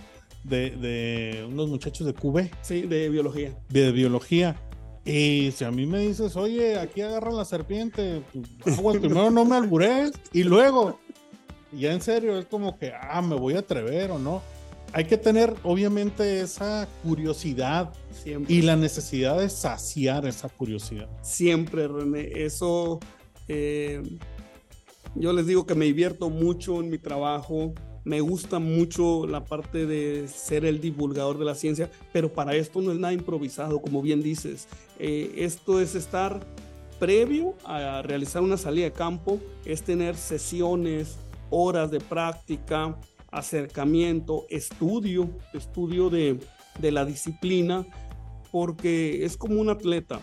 de, 0.44 0.70
de 0.70 1.44
unos 1.48 1.68
muchachos 1.68 2.06
de 2.06 2.14
QB. 2.14 2.50
Sí, 2.62 2.82
de 2.82 3.08
biología. 3.08 3.56
De, 3.68 3.92
biología. 3.92 4.56
Y 5.04 5.50
si 5.56 5.64
a 5.64 5.70
mí 5.72 5.84
me 5.84 5.98
dices, 5.98 6.36
oye, 6.36 6.78
aquí 6.78 7.00
agarra 7.00 7.32
la 7.32 7.44
serpiente, 7.44 8.22
pues, 8.62 8.98
primero 8.98 9.30
no 9.32 9.44
me 9.44 9.56
albures 9.56 10.12
y 10.32 10.44
luego 10.44 11.00
ya 11.72 11.92
en 11.92 12.00
serio, 12.00 12.38
es 12.38 12.46
como 12.46 12.78
que, 12.78 12.92
ah, 12.92 13.22
me 13.22 13.36
voy 13.36 13.54
a 13.54 13.60
atrever 13.60 14.10
o 14.10 14.18
no. 14.18 14.42
Hay 14.94 15.04
que 15.06 15.16
tener, 15.16 15.54
obviamente, 15.62 16.40
esa 16.40 16.86
curiosidad 17.02 17.92
y 18.46 18.60
la 18.60 18.76
necesidad 18.76 19.38
de 19.38 19.48
saciar 19.48 20.26
esa 20.26 20.50
curiosidad. 20.50 21.08
Siempre, 21.22 21.88
René. 21.88 22.30
Eso, 22.44 23.00
eh, 23.48 24.02
yo 25.14 25.32
les 25.32 25.46
digo 25.46 25.64
que 25.64 25.74
me 25.74 25.86
divierto 25.86 26.28
mucho 26.28 26.80
en 26.80 26.90
mi 26.90 26.98
trabajo. 26.98 27.72
Me 28.04 28.20
gusta 28.20 28.58
mucho 28.58 29.26
la 29.26 29.44
parte 29.44 29.86
de 29.86 30.28
ser 30.28 30.66
el 30.66 30.80
divulgador 30.80 31.38
de 31.38 31.44
la 31.46 31.54
ciencia, 31.54 31.88
pero 32.12 32.32
para 32.32 32.54
esto 32.54 32.82
no 32.82 32.92
es 32.92 32.98
nada 32.98 33.14
improvisado, 33.14 33.80
como 33.80 34.02
bien 34.02 34.22
dices. 34.22 34.68
Eh, 34.98 35.36
esto 35.38 35.80
es 35.80 35.94
estar 35.94 36.40
previo 36.98 37.54
a 37.64 38.02
realizar 38.02 38.42
una 38.42 38.56
salida 38.56 38.84
de 38.84 38.92
campo, 38.92 39.40
es 39.64 39.82
tener 39.82 40.16
sesiones, 40.16 41.16
horas 41.52 41.90
de 41.90 42.00
práctica, 42.00 42.98
acercamiento, 43.30 44.46
estudio, 44.48 45.30
estudio 45.52 46.10
de, 46.10 46.40
la 46.80 47.04
disciplina, 47.04 47.86
porque 48.50 49.24
es 49.24 49.36
como 49.36 49.60
un 49.60 49.68
atleta. 49.68 50.20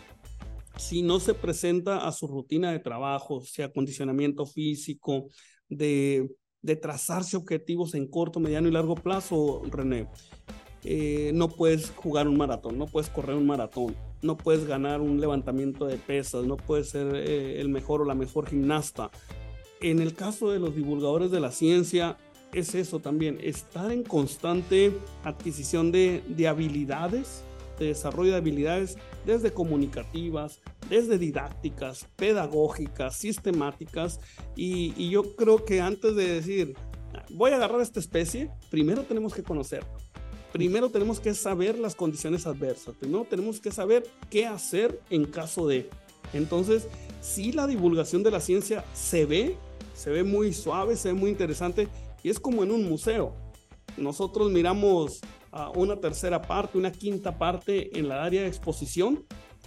Si 0.77 1.01
no 1.01 1.19
se 1.19 1.33
presenta 1.33 2.07
a 2.07 2.11
su 2.11 2.27
rutina 2.27 2.71
de 2.71 2.79
trabajo, 2.79 3.41
sea 3.41 3.67
acondicionamiento 3.67 4.45
físico, 4.45 5.27
de, 5.69 6.35
trazarse 6.81 7.37
objetivos 7.37 7.93
en 7.93 8.07
corto, 8.07 8.39
mediano 8.39 8.67
y 8.67 8.71
largo 8.71 8.95
plazo, 8.95 9.61
René, 9.69 10.07
eh, 10.83 11.31
no 11.33 11.49
puedes 11.49 11.91
jugar 11.91 12.27
un 12.27 12.37
maratón, 12.37 12.77
no 12.77 12.85
puedes 12.85 13.09
correr 13.09 13.35
un 13.35 13.47
maratón, 13.47 13.95
no 14.21 14.37
puedes 14.37 14.65
ganar 14.65 15.01
un 15.01 15.19
levantamiento 15.19 15.85
de 15.85 15.97
pesas, 15.97 16.45
no 16.45 16.57
puedes 16.57 16.89
ser 16.89 17.15
eh, 17.15 17.59
el 17.59 17.69
mejor 17.69 18.01
o 18.01 18.05
la 18.05 18.15
mejor 18.15 18.47
gimnasta, 18.47 19.11
en 19.81 19.99
el 19.99 20.13
caso 20.13 20.51
de 20.51 20.59
los 20.59 20.75
divulgadores 20.75 21.31
de 21.31 21.39
la 21.39 21.51
ciencia, 21.51 22.17
es 22.53 22.75
eso 22.75 22.99
también, 22.99 23.39
estar 23.41 23.91
en 23.91 24.03
constante 24.03 24.97
adquisición 25.23 25.91
de, 25.91 26.23
habilidades, 26.47 27.43
de 27.77 27.87
desarrollo 27.87 28.31
de 28.31 28.37
habilidades, 28.37 28.97
desde 29.25 29.51
comunicativas, 29.51 30.59
desde 30.89 31.17
didácticas, 31.17 32.07
pedagógicas, 32.15 33.17
sistemáticas. 33.17 34.19
Y, 34.55 35.09
yo 35.09 35.35
creo 35.35 35.63
que 35.63 35.79
antes 35.81 36.15
de 36.15 36.33
decir, 36.33 36.75
voy 37.29 37.51
a 37.51 37.57
agarrar 37.57 37.81
esta 37.81 37.99
especie, 37.99 38.51
primero 38.69 39.03
tenemos 39.03 39.33
que 39.33 39.43
conocerla. 39.43 39.89
Primero 40.51 40.89
tenemos 40.89 41.19
que 41.19 41.35
saber 41.35 41.77
las 41.77 41.93
condiciones 41.93 42.47
adversas. 42.47 42.95
Primero 42.95 43.25
tenemos 43.29 43.59
que 43.59 43.71
saber 43.71 44.03
qué 44.31 44.47
hacer 44.47 44.99
en 45.11 45.25
caso 45.25 45.67
de. 45.67 45.87
Entonces, 46.33 46.87
si 47.21 47.51
la 47.51 47.67
divulgación 47.67 48.23
de 48.23 48.31
la 48.31 48.39
ciencia 48.39 48.83
se 48.93 49.25
ve 49.25 49.57
se 49.99 50.09
ve 50.09 50.23
muy 50.23 50.53
suave, 50.53 50.95
se 50.95 51.09
ve 51.09 51.13
muy 51.13 51.29
interesante 51.29 51.89
y 52.23 52.29
es 52.29 52.39
como 52.39 52.63
en 52.63 52.71
un 52.71 52.87
museo. 52.87 53.33
Nosotros 53.97 54.49
miramos 54.49 55.19
a 55.51 55.71
una 55.71 55.97
tercera 55.97 56.41
parte, 56.41 56.77
una 56.77 56.91
quinta 56.91 57.37
parte 57.37 57.97
en 57.99 58.07
la 58.07 58.23
área 58.23 58.43
de 58.43 58.47
exposición, 58.47 59.25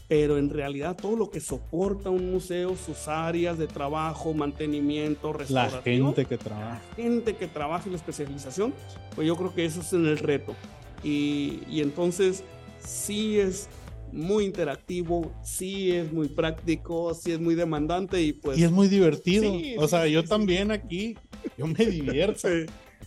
pero 0.09 0.39
en 0.39 0.49
realidad 0.49 0.97
todo 0.97 1.17
lo 1.17 1.29
que 1.29 1.39
soporta 1.39 2.09
un 2.09 2.31
museo, 2.31 2.77
sus 2.77 3.09
áreas 3.09 3.59
de 3.59 3.67
trabajo, 3.67 4.33
mantenimiento, 4.33 5.35
restauración. 5.35 6.01
La 6.01 6.07
gente 6.07 6.25
que 6.25 6.39
trabaja. 6.39 6.81
La 6.89 6.95
gente 6.97 7.37
que 7.37 7.47
trabaja 7.47 7.85
en 7.85 7.93
la 7.93 7.99
especialización, 7.99 8.73
pues 9.15 9.27
yo 9.27 9.37
creo 9.37 9.55
que 9.55 9.67
eso 9.67 9.83
es 9.83 9.93
en 9.93 10.07
el 10.07 10.17
reto. 10.17 10.55
Y, 11.05 11.61
y 11.69 11.83
entonces 11.83 12.43
sí 12.79 13.39
es 13.39 13.69
muy 14.13 14.45
interactivo, 14.45 15.33
sí 15.43 15.93
es 15.93 16.13
muy 16.13 16.29
práctico, 16.29 17.15
sí 17.15 17.33
es 17.33 17.41
muy 17.41 17.55
demandante 17.55 18.21
y 18.23 18.33
pues... 18.33 18.59
Y 18.59 18.65
es 18.65 18.71
muy 18.71 18.89
divertido. 18.89 19.53
o 19.79 19.89
sea, 19.89 20.07
yo 20.07 20.25
también 20.25 20.71
aquí, 20.71 21.17
yo 21.57 21.67
me 21.67 21.85
divierto. 21.87 22.49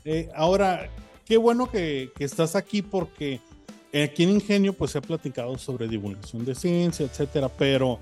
Eh, 0.04 0.30
ahora, 0.36 0.90
qué 1.26 1.38
bueno 1.38 1.70
que, 1.70 2.12
estás 2.20 2.56
aquí 2.56 2.82
porque 2.82 3.40
aquí 4.04 4.24
en 4.24 4.32
Ingenio 4.32 4.74
pues 4.74 4.92
se 4.92 4.98
ha 4.98 5.02
platicado 5.02 5.58
sobre 5.58 5.88
divulgación 5.88 6.44
de 6.46 6.56
ciencia, 6.56 7.06
etcétera, 7.06 7.50
pero 7.50 8.00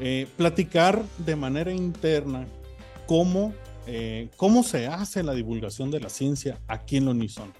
eh, 0.00 0.26
platicar 0.36 1.04
de 1.18 1.36
manera 1.36 1.72
interna 1.72 2.46
cómo, 3.06 3.52
eh, 3.86 4.28
cómo 4.36 4.62
se 4.62 4.86
hace 4.86 5.22
la 5.22 5.34
divulgación 5.34 5.90
de 5.90 6.00
la 6.00 6.08
ciencia 6.08 6.60
aquí 6.66 6.96
en 6.96 7.08
Unison. 7.08 7.52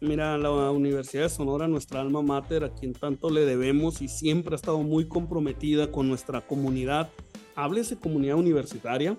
Mira, 0.00 0.38
la 0.38 0.70
Universidad 0.70 1.24
de 1.24 1.28
Sonora, 1.28 1.66
nuestra 1.66 2.00
alma 2.00 2.22
mater, 2.22 2.62
a 2.62 2.72
quien 2.72 2.92
tanto 2.92 3.30
le 3.30 3.44
debemos 3.44 4.00
y 4.00 4.06
siempre 4.06 4.54
ha 4.54 4.56
estado 4.56 4.78
muy 4.78 5.08
comprometida 5.08 5.90
con 5.90 6.08
nuestra 6.08 6.40
comunidad. 6.40 7.10
Háblese 7.56 7.98
comunidad 7.98 8.36
universitaria, 8.36 9.16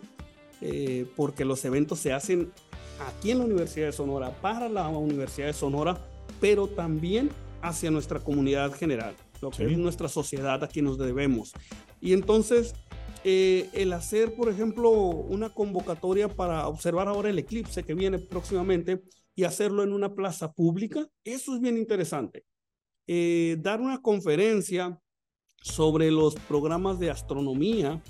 eh, 0.61 1.05
porque 1.17 1.43
los 1.43 1.65
eventos 1.65 1.99
se 1.99 2.13
hacen 2.13 2.53
aquí 3.05 3.31
en 3.31 3.39
la 3.39 3.45
Universidad 3.45 3.87
de 3.87 3.91
Sonora, 3.91 4.31
para 4.41 4.69
la 4.69 4.87
Universidad 4.87 5.47
de 5.47 5.53
Sonora, 5.53 5.97
pero 6.39 6.67
también 6.67 7.29
hacia 7.61 7.91
nuestra 7.91 8.21
comunidad 8.21 8.71
general, 8.71 9.15
lo 9.41 9.51
que 9.51 9.65
es 9.65 9.77
nuestra 9.77 10.07
sociedad 10.07 10.63
a 10.63 10.69
quien 10.69 10.85
nos 10.85 10.97
debemos. 10.97 11.51
Y 11.99 12.13
entonces, 12.13 12.73
eh, 13.25 13.69
el 13.73 13.91
hacer, 13.91 14.33
por 14.33 14.47
ejemplo, 14.47 14.91
una 14.91 15.49
convocatoria 15.49 16.29
para 16.29 16.69
observar 16.69 17.09
ahora 17.09 17.29
el 17.29 17.39
eclipse 17.39 17.83
que 17.83 17.95
viene 17.95 18.17
próximamente, 18.17 19.01
y 19.35 19.43
hacerlo 19.43 19.83
en 19.83 19.93
una 19.93 20.13
plaza 20.13 20.51
pública, 20.51 21.07
eso 21.23 21.55
es 21.55 21.61
bien 21.61 21.77
interesante. 21.77 22.45
Eh, 23.07 23.57
dar 23.59 23.81
una 23.81 24.01
conferencia 24.01 24.99
sobre 25.61 26.11
los 26.11 26.35
programas 26.35 26.99
de 26.99 27.09
astronomía 27.09 28.01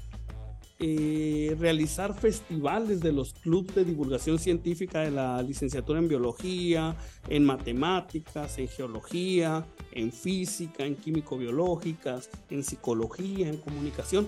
eh, 0.82 1.58
realizar 1.60 2.18
festivales 2.18 3.02
de 3.02 3.12
los 3.12 3.34
clubes 3.34 3.76
de 3.76 3.84
divulgación 3.84 4.40
científica 4.40 5.02
de 5.02 5.12
la 5.12 5.42
licenciatura 5.44 6.00
en 6.00 6.08
biología, 6.08 6.96
en 7.28 7.44
matemáticas, 7.44 8.58
en 8.60 8.70
geología, 8.70 9.66
en 9.92 10.14
física, 10.14 10.86
en 10.86 10.96
químico-biológicas, 10.96 12.30
en 12.50 12.64
psicología, 12.64 13.50
en 13.50 13.58
comunicación. 13.58 14.26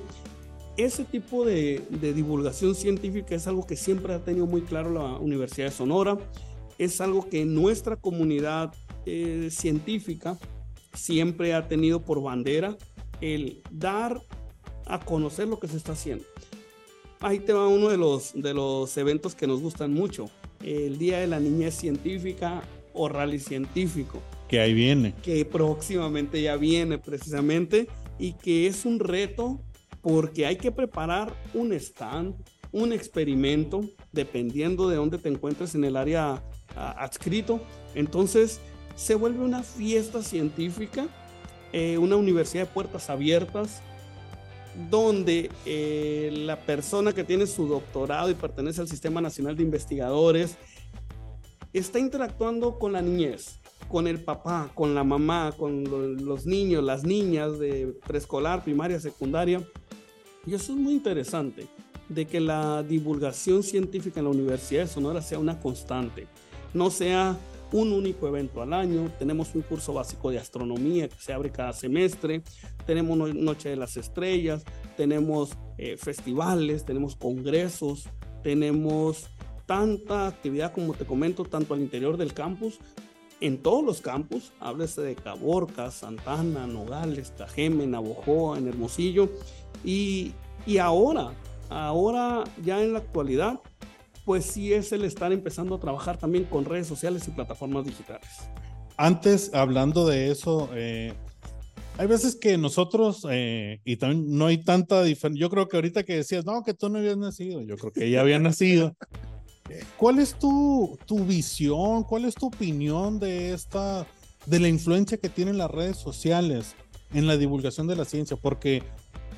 Ese 0.75 1.05
tipo 1.05 1.45
de, 1.45 1.86
divulgación 1.89 2.75
científica 2.75 3.33
es 3.33 3.48
algo 3.48 3.65
que 3.65 3.77
siempre 3.77 4.13
ha 4.13 4.19
tenido 4.19 4.45
muy 4.45 4.63
claro 4.63 4.91
la 4.91 5.19
Universidad 5.19 5.67
de 5.67 5.74
Sonora, 5.74 6.17
es 6.81 7.00
algo 7.00 7.29
que 7.29 7.45
nuestra 7.45 7.95
comunidad 7.95 8.73
eh, 9.05 9.50
científica 9.51 10.39
siempre 10.95 11.53
ha 11.53 11.67
tenido 11.67 12.01
por 12.01 12.23
bandera 12.23 12.75
el 13.21 13.61
dar 13.69 14.19
a 14.88 15.00
conocer 15.00 15.47
lo 15.47 15.59
que 15.59 15.67
se 15.67 15.77
está 15.77 15.91
haciendo. 15.91 16.25
Ahí 17.19 17.39
te 17.39 17.53
va 17.53 17.67
uno 17.67 17.89
de 17.89 17.97
los, 17.97 18.31
de 18.33 18.55
los 18.55 18.97
eventos 18.97 19.35
que 19.35 19.45
nos 19.45 19.61
gustan 19.61 19.93
mucho, 19.93 20.31
el 20.63 20.97
Día 20.97 21.19
de 21.19 21.27
la 21.27 21.39
Niñez 21.39 21.75
Científica 21.75 22.63
o 22.93 23.07
Rally 23.07 23.39
Científico. 23.39 24.19
Que 24.47 24.59
ahí 24.59 24.73
viene. 24.73 25.13
Que 25.21 25.45
próximamente 25.45 26.41
ya 26.41 26.55
viene 26.55 26.97
precisamente 26.97 27.88
y 28.17 28.33
que 28.33 28.65
es 28.65 28.85
un 28.85 29.00
reto 29.00 29.61
porque 30.01 30.47
hay 30.47 30.55
que 30.55 30.71
preparar 30.71 31.31
un 31.53 31.73
stand, 31.73 32.33
un 32.71 32.91
experimento, 32.91 33.81
dependiendo 34.11 34.89
de 34.89 34.95
dónde 34.95 35.19
te 35.19 35.29
encuentres 35.29 35.75
en 35.75 35.83
el 35.83 35.95
área 35.95 36.43
adscrito. 36.75 37.61
Entonces 37.95 38.59
se 38.95 39.15
vuelve 39.15 39.43
una 39.43 39.63
fiesta 39.63 40.21
científica, 40.21 41.07
eh, 41.73 41.97
una 41.97 42.15
universidad 42.15 42.67
de 42.67 42.73
puertas 42.73 43.09
abiertas, 43.09 43.81
donde 44.89 45.49
eh, 45.65 46.29
la 46.33 46.57
persona 46.57 47.13
que 47.13 47.23
tiene 47.23 47.45
su 47.45 47.67
doctorado 47.67 48.29
y 48.29 48.35
pertenece 48.35 48.81
al 48.81 48.87
Sistema 48.87 49.21
Nacional 49.21 49.55
de 49.57 49.63
Investigadores 49.63 50.55
está 51.73 51.99
interactuando 51.99 52.79
con 52.79 52.93
la 52.93 53.01
niñez, 53.01 53.59
con 53.87 54.07
el 54.07 54.21
papá, 54.23 54.69
con 54.73 54.95
la 54.95 55.03
mamá, 55.03 55.53
con 55.57 55.83
los 56.25 56.45
niños, 56.45 56.83
las 56.83 57.03
niñas 57.03 57.59
de 57.59 57.97
preescolar, 58.05 58.63
primaria, 58.63 58.99
secundaria. 58.99 59.61
Y 60.45 60.53
eso 60.53 60.73
es 60.73 60.77
muy 60.77 60.93
interesante, 60.93 61.67
de 62.09 62.25
que 62.25 62.39
la 62.39 62.83
divulgación 62.83 63.63
científica 63.63 64.19
en 64.19 64.25
la 64.25 64.31
Universidad 64.31 64.81
de 64.83 64.87
Sonora 64.87 65.21
sea 65.21 65.39
una 65.39 65.59
constante, 65.59 66.27
no 66.73 66.89
sea 66.89 67.37
un 67.71 67.93
único 67.93 68.27
evento 68.27 68.61
al 68.61 68.73
año, 68.73 69.09
tenemos 69.17 69.55
un 69.55 69.61
curso 69.61 69.93
básico 69.93 70.29
de 70.29 70.39
astronomía 70.39 71.07
que 71.07 71.15
se 71.19 71.31
abre 71.31 71.51
cada 71.51 71.73
semestre, 71.73 72.41
tenemos 72.85 73.33
Noche 73.33 73.69
de 73.69 73.77
las 73.77 73.95
Estrellas, 73.97 74.63
tenemos 74.97 75.51
eh, 75.77 75.95
festivales, 75.97 76.85
tenemos 76.85 77.15
congresos, 77.15 78.09
tenemos 78.43 79.27
tanta 79.65 80.27
actividad 80.27 80.73
como 80.73 80.93
te 80.93 81.05
comento, 81.05 81.45
tanto 81.45 81.73
al 81.73 81.79
interior 81.79 82.17
del 82.17 82.33
campus, 82.33 82.79
en 83.39 83.57
todos 83.57 83.83
los 83.83 84.01
campus, 84.01 84.51
háblese 84.59 85.01
de 85.01 85.15
Caborca, 85.15 85.89
Santana, 85.91 86.67
Nogales, 86.67 87.33
Cajeme, 87.37 87.87
Navojoa, 87.87 88.57
en 88.57 88.67
Hermosillo, 88.67 89.29
y, 89.83 90.33
y 90.65 90.77
ahora, 90.77 91.31
ahora 91.69 92.43
ya 92.63 92.83
en 92.83 92.93
la 92.93 92.99
actualidad, 92.99 93.59
pues 94.25 94.45
sí 94.45 94.73
es 94.73 94.91
el 94.91 95.03
estar 95.03 95.31
empezando 95.31 95.75
a 95.75 95.79
trabajar 95.79 96.17
también 96.17 96.45
con 96.45 96.65
redes 96.65 96.87
sociales 96.87 97.27
y 97.27 97.31
plataformas 97.31 97.85
digitales. 97.85 98.29
Antes, 98.97 99.53
hablando 99.53 100.05
de 100.07 100.31
eso, 100.31 100.69
eh, 100.73 101.13
hay 101.97 102.07
veces 102.07 102.35
que 102.35 102.57
nosotros, 102.57 103.25
eh, 103.29 103.79
y 103.83 103.97
también 103.97 104.37
no 104.37 104.47
hay 104.47 104.63
tanta 104.63 105.03
diferencia, 105.03 105.41
yo 105.41 105.49
creo 105.49 105.67
que 105.67 105.77
ahorita 105.77 106.03
que 106.03 106.15
decías, 106.15 106.45
no, 106.45 106.63
que 106.63 106.73
tú 106.73 106.89
no 106.89 106.99
habías 106.99 107.17
nacido, 107.17 107.61
yo 107.61 107.77
creo 107.77 107.91
que 107.91 108.09
ya 108.09 108.21
había 108.21 108.39
nacido. 108.39 108.95
¿Cuál 109.97 110.19
es 110.19 110.35
tu, 110.35 110.97
tu 111.05 111.19
visión, 111.23 112.03
cuál 112.03 112.25
es 112.25 112.35
tu 112.35 112.47
opinión 112.47 113.19
de 113.19 113.53
esta, 113.53 114.05
de 114.45 114.59
la 114.59 114.67
influencia 114.67 115.17
que 115.17 115.29
tienen 115.29 115.57
las 115.57 115.71
redes 115.71 115.97
sociales 115.97 116.75
en 117.13 117.25
la 117.25 117.37
divulgación 117.37 117.87
de 117.87 117.96
la 117.96 118.05
ciencia? 118.05 118.35
Porque 118.35 118.83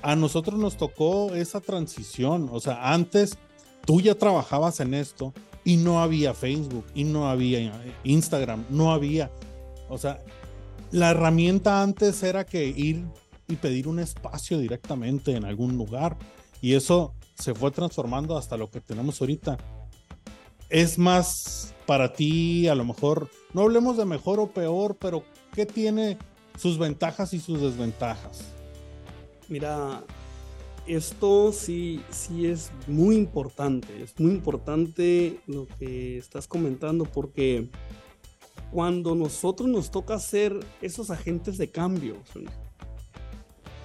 a 0.01 0.15
nosotros 0.15 0.59
nos 0.59 0.75
tocó 0.75 1.33
esa 1.33 1.61
transición, 1.61 2.49
o 2.51 2.59
sea, 2.59 2.93
antes 2.93 3.37
tú 3.85 4.01
ya 4.01 4.15
trabajabas 4.15 4.79
en 4.79 4.93
esto 4.93 5.33
y 5.63 5.77
no 5.77 6.01
había 6.01 6.33
Facebook 6.33 6.85
y 6.93 7.03
no 7.03 7.29
había 7.29 7.71
Instagram, 8.03 8.65
no 8.69 8.91
había, 8.91 9.31
o 9.89 9.97
sea, 9.97 10.21
la 10.91 11.11
herramienta 11.11 11.81
antes 11.81 12.21
era 12.23 12.45
que 12.45 12.65
ir 12.67 13.05
y 13.47 13.55
pedir 13.55 13.87
un 13.87 13.99
espacio 13.99 14.59
directamente 14.59 15.35
en 15.35 15.45
algún 15.45 15.77
lugar 15.77 16.17
y 16.61 16.75
eso 16.75 17.13
se 17.35 17.53
fue 17.53 17.71
transformando 17.71 18.37
hasta 18.37 18.57
lo 18.57 18.69
que 18.69 18.79
tenemos 18.79 19.19
ahorita. 19.19 19.57
Es 20.69 20.97
más 20.97 21.73
para 21.85 22.13
ti, 22.13 22.67
a 22.67 22.75
lo 22.75 22.85
mejor, 22.85 23.29
no 23.53 23.61
hablemos 23.61 23.97
de 23.97 24.05
mejor 24.05 24.39
o 24.39 24.47
peor, 24.47 24.97
pero 24.99 25.23
¿qué 25.53 25.65
tiene 25.65 26.17
sus 26.57 26.77
ventajas 26.77 27.33
y 27.33 27.39
sus 27.39 27.61
desventajas? 27.61 28.41
Mira, 29.49 30.03
esto 30.87 31.51
sí, 31.53 32.01
sí 32.09 32.47
es 32.47 32.71
muy 32.87 33.15
importante, 33.15 34.03
es 34.03 34.19
muy 34.19 34.31
importante 34.31 35.39
lo 35.47 35.67
que 35.79 36.17
estás 36.17 36.47
comentando 36.47 37.05
porque 37.05 37.69
cuando 38.71 39.15
nosotros 39.15 39.69
nos 39.69 39.91
toca 39.91 40.19
ser 40.19 40.59
esos 40.81 41.09
agentes 41.09 41.57
de 41.57 41.69
cambio, 41.69 42.17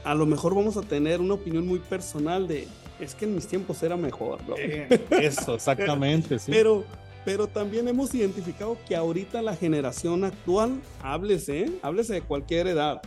a 0.04 0.14
lo 0.14 0.26
mejor 0.26 0.54
vamos 0.54 0.76
a 0.76 0.82
tener 0.82 1.20
una 1.20 1.34
opinión 1.34 1.66
muy 1.66 1.78
personal 1.78 2.48
de, 2.48 2.66
es 2.98 3.14
que 3.14 3.26
en 3.26 3.34
mis 3.34 3.46
tiempos 3.46 3.82
era 3.82 3.96
mejor. 3.96 4.40
Eh, 4.56 5.06
eso, 5.10 5.54
exactamente, 5.54 6.38
sí. 6.38 6.50
Pero, 6.50 6.84
pero 7.24 7.46
también 7.46 7.86
hemos 7.86 8.14
identificado 8.14 8.76
que 8.88 8.96
ahorita 8.96 9.42
la 9.42 9.54
generación 9.54 10.24
actual, 10.24 10.80
háblese, 11.02 11.70
háblese 11.82 12.14
de 12.14 12.22
cualquier 12.22 12.68
edad, 12.68 13.02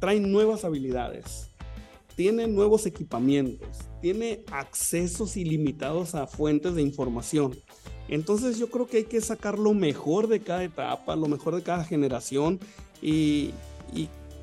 trae 0.00 0.18
nuevas 0.18 0.64
habilidades 0.64 1.49
tiene 2.14 2.46
nuevos 2.46 2.86
equipamientos, 2.86 3.68
tiene 4.00 4.44
accesos 4.52 5.36
ilimitados 5.36 6.14
a 6.14 6.26
fuentes 6.26 6.74
de 6.74 6.82
información. 6.82 7.56
Entonces 8.08 8.58
yo 8.58 8.68
creo 8.70 8.86
que 8.86 8.98
hay 8.98 9.04
que 9.04 9.20
sacar 9.20 9.58
lo 9.58 9.72
mejor 9.72 10.26
de 10.26 10.40
cada 10.40 10.64
etapa, 10.64 11.14
lo 11.16 11.28
mejor 11.28 11.54
de 11.54 11.62
cada 11.62 11.84
generación 11.84 12.58
y, 13.00 13.52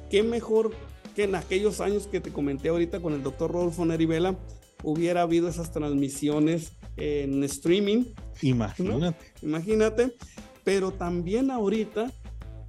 qué 0.10 0.24
mejor 0.24 0.72
que 1.16 1.24
en 1.24 1.36
aquellos 1.36 1.82
años 1.82 2.08
que 2.08 2.22
te 2.22 2.32
comenté 2.32 2.70
ahorita 2.70 3.02
con 3.02 3.14
el 3.14 3.24
doctor 3.24 3.52
Rodolfo 3.52 3.86
Nerivela 3.86 4.38
hubiera 4.84 5.24
habido 5.24 5.50
esas 5.50 5.72
transmisiones 5.72 6.72
en 6.96 7.44
streaming. 7.44 8.06
Imagínate. 8.42 9.34
Imagínate. 9.42 10.16
Pero 10.64 10.92
también 10.92 11.52
ahorita 11.52 12.12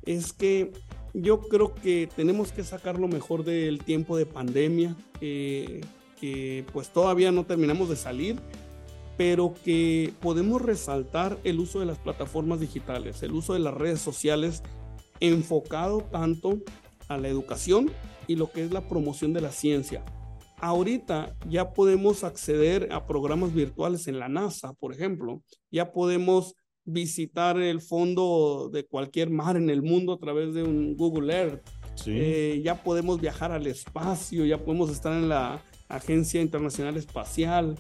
es 0.04 0.32
que 0.32 0.72
yo 1.20 1.40
creo 1.40 1.74
que 1.74 2.08
tenemos 2.14 2.52
que 2.52 2.64
sacar 2.64 2.98
lo 2.98 3.08
mejor 3.08 3.44
del 3.44 3.82
tiempo 3.84 4.16
de 4.16 4.26
pandemia, 4.26 4.96
que 5.20 6.64
pues 6.72 6.90
todavía 6.90 7.32
no 7.32 7.44
terminamos 7.44 7.88
de 7.88 7.96
salir, 7.96 8.36
pero 9.16 9.54
que 9.64 10.12
podemos 10.20 10.62
resaltar 10.62 11.38
el 11.44 11.58
uso 11.58 11.80
de 11.80 11.86
las 11.86 11.98
plataformas 11.98 12.60
digitales, 12.60 13.22
el 13.22 13.32
uso 13.32 13.52
de 13.52 13.58
las 13.58 13.74
redes 13.74 14.00
sociales 14.00 14.62
enfocado 15.20 16.02
tanto 16.02 16.58
a 17.08 17.16
la 17.16 17.28
educación 17.28 17.90
y 18.26 18.36
lo 18.36 18.52
que 18.52 18.64
es 18.64 18.72
la 18.72 18.88
promoción 18.88 19.32
de 19.32 19.40
la 19.40 19.50
ciencia. 19.50 20.04
Ahorita 20.60 21.36
ya 21.48 21.72
podemos 21.72 22.24
acceder 22.24 22.88
a 22.92 23.06
programas 23.06 23.54
virtuales 23.54 24.06
en 24.08 24.18
la 24.18 24.28
NASA, 24.28 24.72
por 24.74 24.92
ejemplo, 24.92 25.42
ya 25.70 25.92
podemos 25.92 26.54
visitar 26.88 27.60
el 27.60 27.82
fondo 27.82 28.70
de 28.72 28.86
cualquier 28.86 29.28
mar 29.28 29.56
en 29.56 29.68
el 29.68 29.82
mundo 29.82 30.14
a 30.14 30.18
través 30.18 30.54
de 30.54 30.62
un 30.62 30.96
Google 30.96 31.34
Earth. 31.34 31.62
Eh, 32.06 32.62
ya 32.64 32.82
podemos 32.82 33.20
viajar 33.20 33.52
al 33.52 33.66
espacio, 33.66 34.46
ya 34.46 34.56
podemos 34.56 34.90
estar 34.90 35.12
en 35.12 35.28
la 35.28 35.62
Agencia 35.88 36.40
Internacional 36.40 36.96
Espacial. 36.96 37.78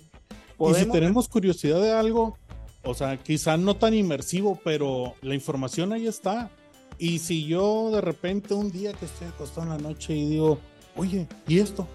Y 0.58 0.74
si 0.74 0.86
tenemos 0.86 1.28
curiosidad 1.28 1.80
de 1.80 1.92
algo, 1.92 2.36
o 2.84 2.94
sea, 2.94 3.16
quizá 3.16 3.56
no 3.56 3.76
tan 3.76 3.94
inmersivo, 3.94 4.60
pero 4.62 5.14
la 5.22 5.34
información 5.34 5.92
ahí 5.92 6.06
está. 6.06 6.50
Y 6.98 7.20
si 7.20 7.46
yo 7.46 7.90
de 7.92 8.00
repente 8.00 8.54
un 8.54 8.70
día 8.70 8.92
que 8.92 9.06
estoy 9.06 9.28
acostado 9.28 9.62
en 9.62 9.68
la 9.70 9.88
noche 9.88 10.14
y 10.14 10.28
digo, 10.28 10.58
oye, 10.96 11.28
¿y 11.46 11.60
esto? 11.60 11.86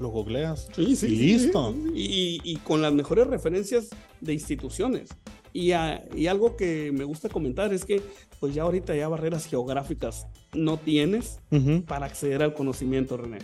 Lo 0.00 0.08
googleas. 0.08 0.68
Sí, 0.74 0.96
sí, 0.96 1.06
y 1.06 1.16
listo. 1.16 1.76
Y, 1.94 2.40
y, 2.42 2.56
con 2.56 2.82
las 2.82 2.92
mejores 2.92 3.26
referencias 3.26 3.90
de 4.20 4.32
instituciones. 4.32 5.10
Y, 5.52 5.72
algo 5.72 6.56
que 6.56 6.92
me 6.92 7.04
gusta 7.04 7.28
comentar 7.28 7.72
es 7.72 7.84
que 7.84 8.00
pues 8.40 8.54
ya 8.54 8.62
ahorita 8.62 8.94
ya 8.94 9.08
barreras 9.08 9.46
geográficas 9.46 10.26
no 10.54 10.78
tienes 10.78 11.40
para 11.86 12.06
acceder 12.06 12.42
al 12.42 12.54
conocimiento, 12.54 13.16
René. 13.16 13.38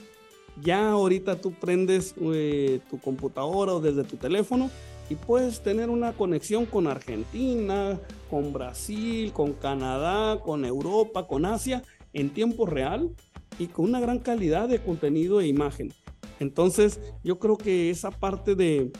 Ya 0.63 0.91
ahorita 0.91 1.41
tú 1.41 1.53
prendes 1.53 2.15
eh, 2.21 2.81
tu 2.91 2.99
computadora 2.99 3.75
o 3.75 3.81
desde 3.81 4.05
tu 4.05 4.17
teléfono 4.17 4.71
y 5.09 5.15
puedes 5.15 5.63
tener 5.63 5.89
una 5.89 6.13
conexión 6.13 6.67
con 6.67 6.87
Argentina, 6.87 7.99
con 8.29 8.53
Brasil, 8.53 9.33
con 9.33 9.53
Canadá, 9.53 10.41
con 10.41 10.65
Europa, 10.65 11.27
con 11.27 11.45
Asia 11.45 11.83
en 12.13 12.31
tiempo 12.31 12.67
real 12.67 13.11
y 13.59 13.67
con 13.67 13.87
una 13.87 14.01
gran 14.01 14.19
calidad 14.19 14.69
de 14.69 14.81
contenido 14.81 15.41
e 15.41 15.47
imagen. 15.47 15.93
Entonces, 16.41 17.01
yo 17.25 17.39
creo 17.39 17.57
que 17.57 17.91
esa 17.91 18.11
parte 18.11 18.55
de, 18.55 18.93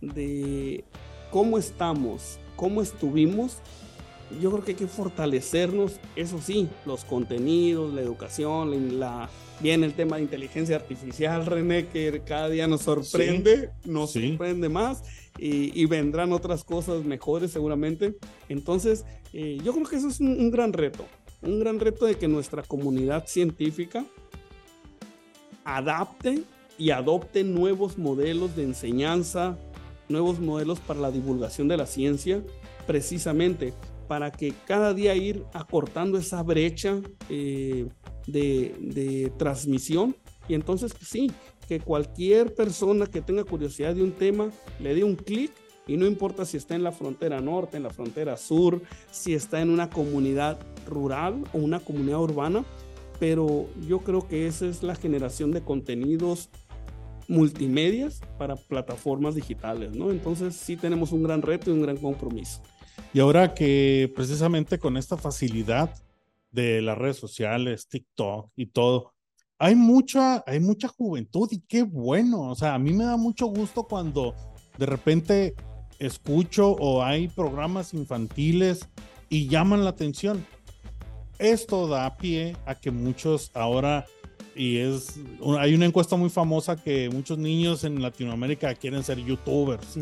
de 0.00 0.84
cómo 1.30 1.58
estamos, 1.58 2.38
cómo 2.56 2.82
estuvimos, 2.82 3.58
yo 4.40 4.50
creo 4.50 4.64
que 4.64 4.72
hay 4.72 4.76
que 4.76 4.86
fortalecernos, 4.86 5.98
eso 6.14 6.38
sí, 6.40 6.68
los 6.84 7.04
contenidos, 7.04 7.94
la 7.94 8.02
educación, 8.02 9.00
la, 9.00 9.30
bien 9.60 9.84
el 9.84 9.94
tema 9.94 10.16
de 10.16 10.22
inteligencia 10.22 10.76
artificial, 10.76 11.46
René, 11.46 11.86
que 11.86 12.22
cada 12.24 12.48
día 12.48 12.66
nos 12.66 12.82
sorprende, 12.82 13.70
nos 13.84 14.12
sorprende 14.12 14.68
más 14.68 15.02
y, 15.38 15.86
vendrán 15.86 16.32
otras 16.32 16.64
cosas 16.64 17.04
mejores 17.04 17.52
seguramente. 17.52 18.16
Entonces, 18.48 19.04
eh, 19.32 19.58
yo 19.64 19.72
creo 19.72 19.86
que 19.86 19.96
eso 19.96 20.08
es 20.08 20.20
un, 20.20 20.50
gran 20.50 20.72
reto, 20.72 21.04
un 21.42 21.60
gran 21.60 21.80
reto 21.80 22.06
de 22.06 22.16
que 22.16 22.28
nuestra 22.28 22.62
comunidad 22.62 23.26
científica 23.26 24.04
adapte 25.64 26.42
y 26.76 26.90
adopte 26.90 27.44
nuevos 27.44 27.98
modelos 27.98 28.56
de 28.56 28.64
enseñanza, 28.64 29.58
nuevos 30.08 30.40
modelos 30.40 30.80
para 30.80 31.00
la 31.00 31.10
divulgación 31.10 31.68
de 31.68 31.76
la 31.76 31.86
ciencia, 31.86 32.42
precisamente 32.86 33.74
para 34.08 34.32
que 34.32 34.54
cada 34.66 34.94
día 34.94 35.14
ir 35.14 35.44
acortando 35.52 36.18
esa 36.18 36.42
brecha 36.42 37.00
eh, 37.28 37.86
de, 38.26 39.32
transmisión. 39.36 40.16
Y 40.48 40.54
entonces, 40.54 40.94
pues 40.94 41.08
sí, 41.08 41.30
que 41.68 41.78
cualquier 41.78 42.54
persona 42.54 43.06
que 43.06 43.20
tenga 43.20 43.44
curiosidad 43.44 43.94
de 43.94 44.02
un 44.02 44.12
tema 44.12 44.50
le 44.80 44.94
dé 44.94 45.04
un 45.04 45.14
clic 45.14 45.52
y 45.86 45.96
no 45.96 46.06
importa 46.06 46.44
si 46.44 46.56
está 46.56 46.74
en 46.74 46.82
la 46.82 46.92
frontera 46.92 47.40
norte, 47.40 47.76
en 47.76 47.82
la 47.82 47.90
frontera 47.90 48.36
sur, 48.36 48.80
si 49.10 49.34
está 49.34 49.60
en 49.60 49.70
una 49.70 49.90
comunidad 49.90 50.58
rural 50.86 51.44
o 51.52 51.58
una 51.58 51.80
comunidad 51.80 52.20
urbana, 52.20 52.64
pero 53.20 53.66
yo 53.86 54.00
creo 54.00 54.26
que 54.26 54.46
esa 54.46 54.66
es 54.66 54.82
la 54.82 54.94
generación 54.94 55.50
de 55.50 55.62
contenidos 55.62 56.50
multimedias 57.28 58.20
para 58.38 58.56
plataformas 58.56 59.34
digitales, 59.34 59.94
¿no? 59.94 60.10
Entonces 60.10 60.56
sí 60.56 60.76
tenemos 60.76 61.12
un 61.12 61.22
gran 61.22 61.42
reto 61.42 61.70
y 61.70 61.74
un 61.74 61.82
gran 61.82 61.98
compromiso. 61.98 62.62
Y 63.12 63.20
ahora 63.20 63.54
que 63.54 64.12
precisamente 64.16 64.78
con 64.78 64.96
esta 64.96 65.16
facilidad 65.16 65.94
de 66.50 66.82
las 66.82 66.98
redes 66.98 67.18
sociales, 67.18 67.86
TikTok 67.88 68.50
y 68.56 68.66
todo, 68.66 69.14
hay 69.58 69.74
mucha, 69.74 70.42
hay 70.46 70.60
mucha 70.60 70.88
juventud 70.88 71.48
y 71.50 71.60
qué 71.60 71.82
bueno. 71.82 72.50
O 72.50 72.54
sea, 72.54 72.74
a 72.74 72.78
mí 72.78 72.92
me 72.92 73.04
da 73.04 73.16
mucho 73.16 73.46
gusto 73.46 73.84
cuando 73.84 74.34
de 74.78 74.86
repente 74.86 75.54
escucho 75.98 76.70
o 76.70 77.02
hay 77.02 77.28
programas 77.28 77.92
infantiles 77.92 78.88
y 79.28 79.48
llaman 79.48 79.84
la 79.84 79.90
atención. 79.90 80.46
Esto 81.38 81.86
da 81.88 82.16
pie 82.16 82.56
a 82.66 82.74
que 82.74 82.90
muchos 82.90 83.50
ahora, 83.54 84.06
y 84.58 84.78
es, 84.78 85.20
hay 85.60 85.72
una 85.74 85.86
encuesta 85.86 86.16
muy 86.16 86.30
famosa 86.30 86.76
que 86.76 87.08
muchos 87.08 87.38
niños 87.38 87.84
en 87.84 88.02
Latinoamérica 88.02 88.74
quieren 88.74 89.04
ser 89.04 89.18
youtubers. 89.18 89.96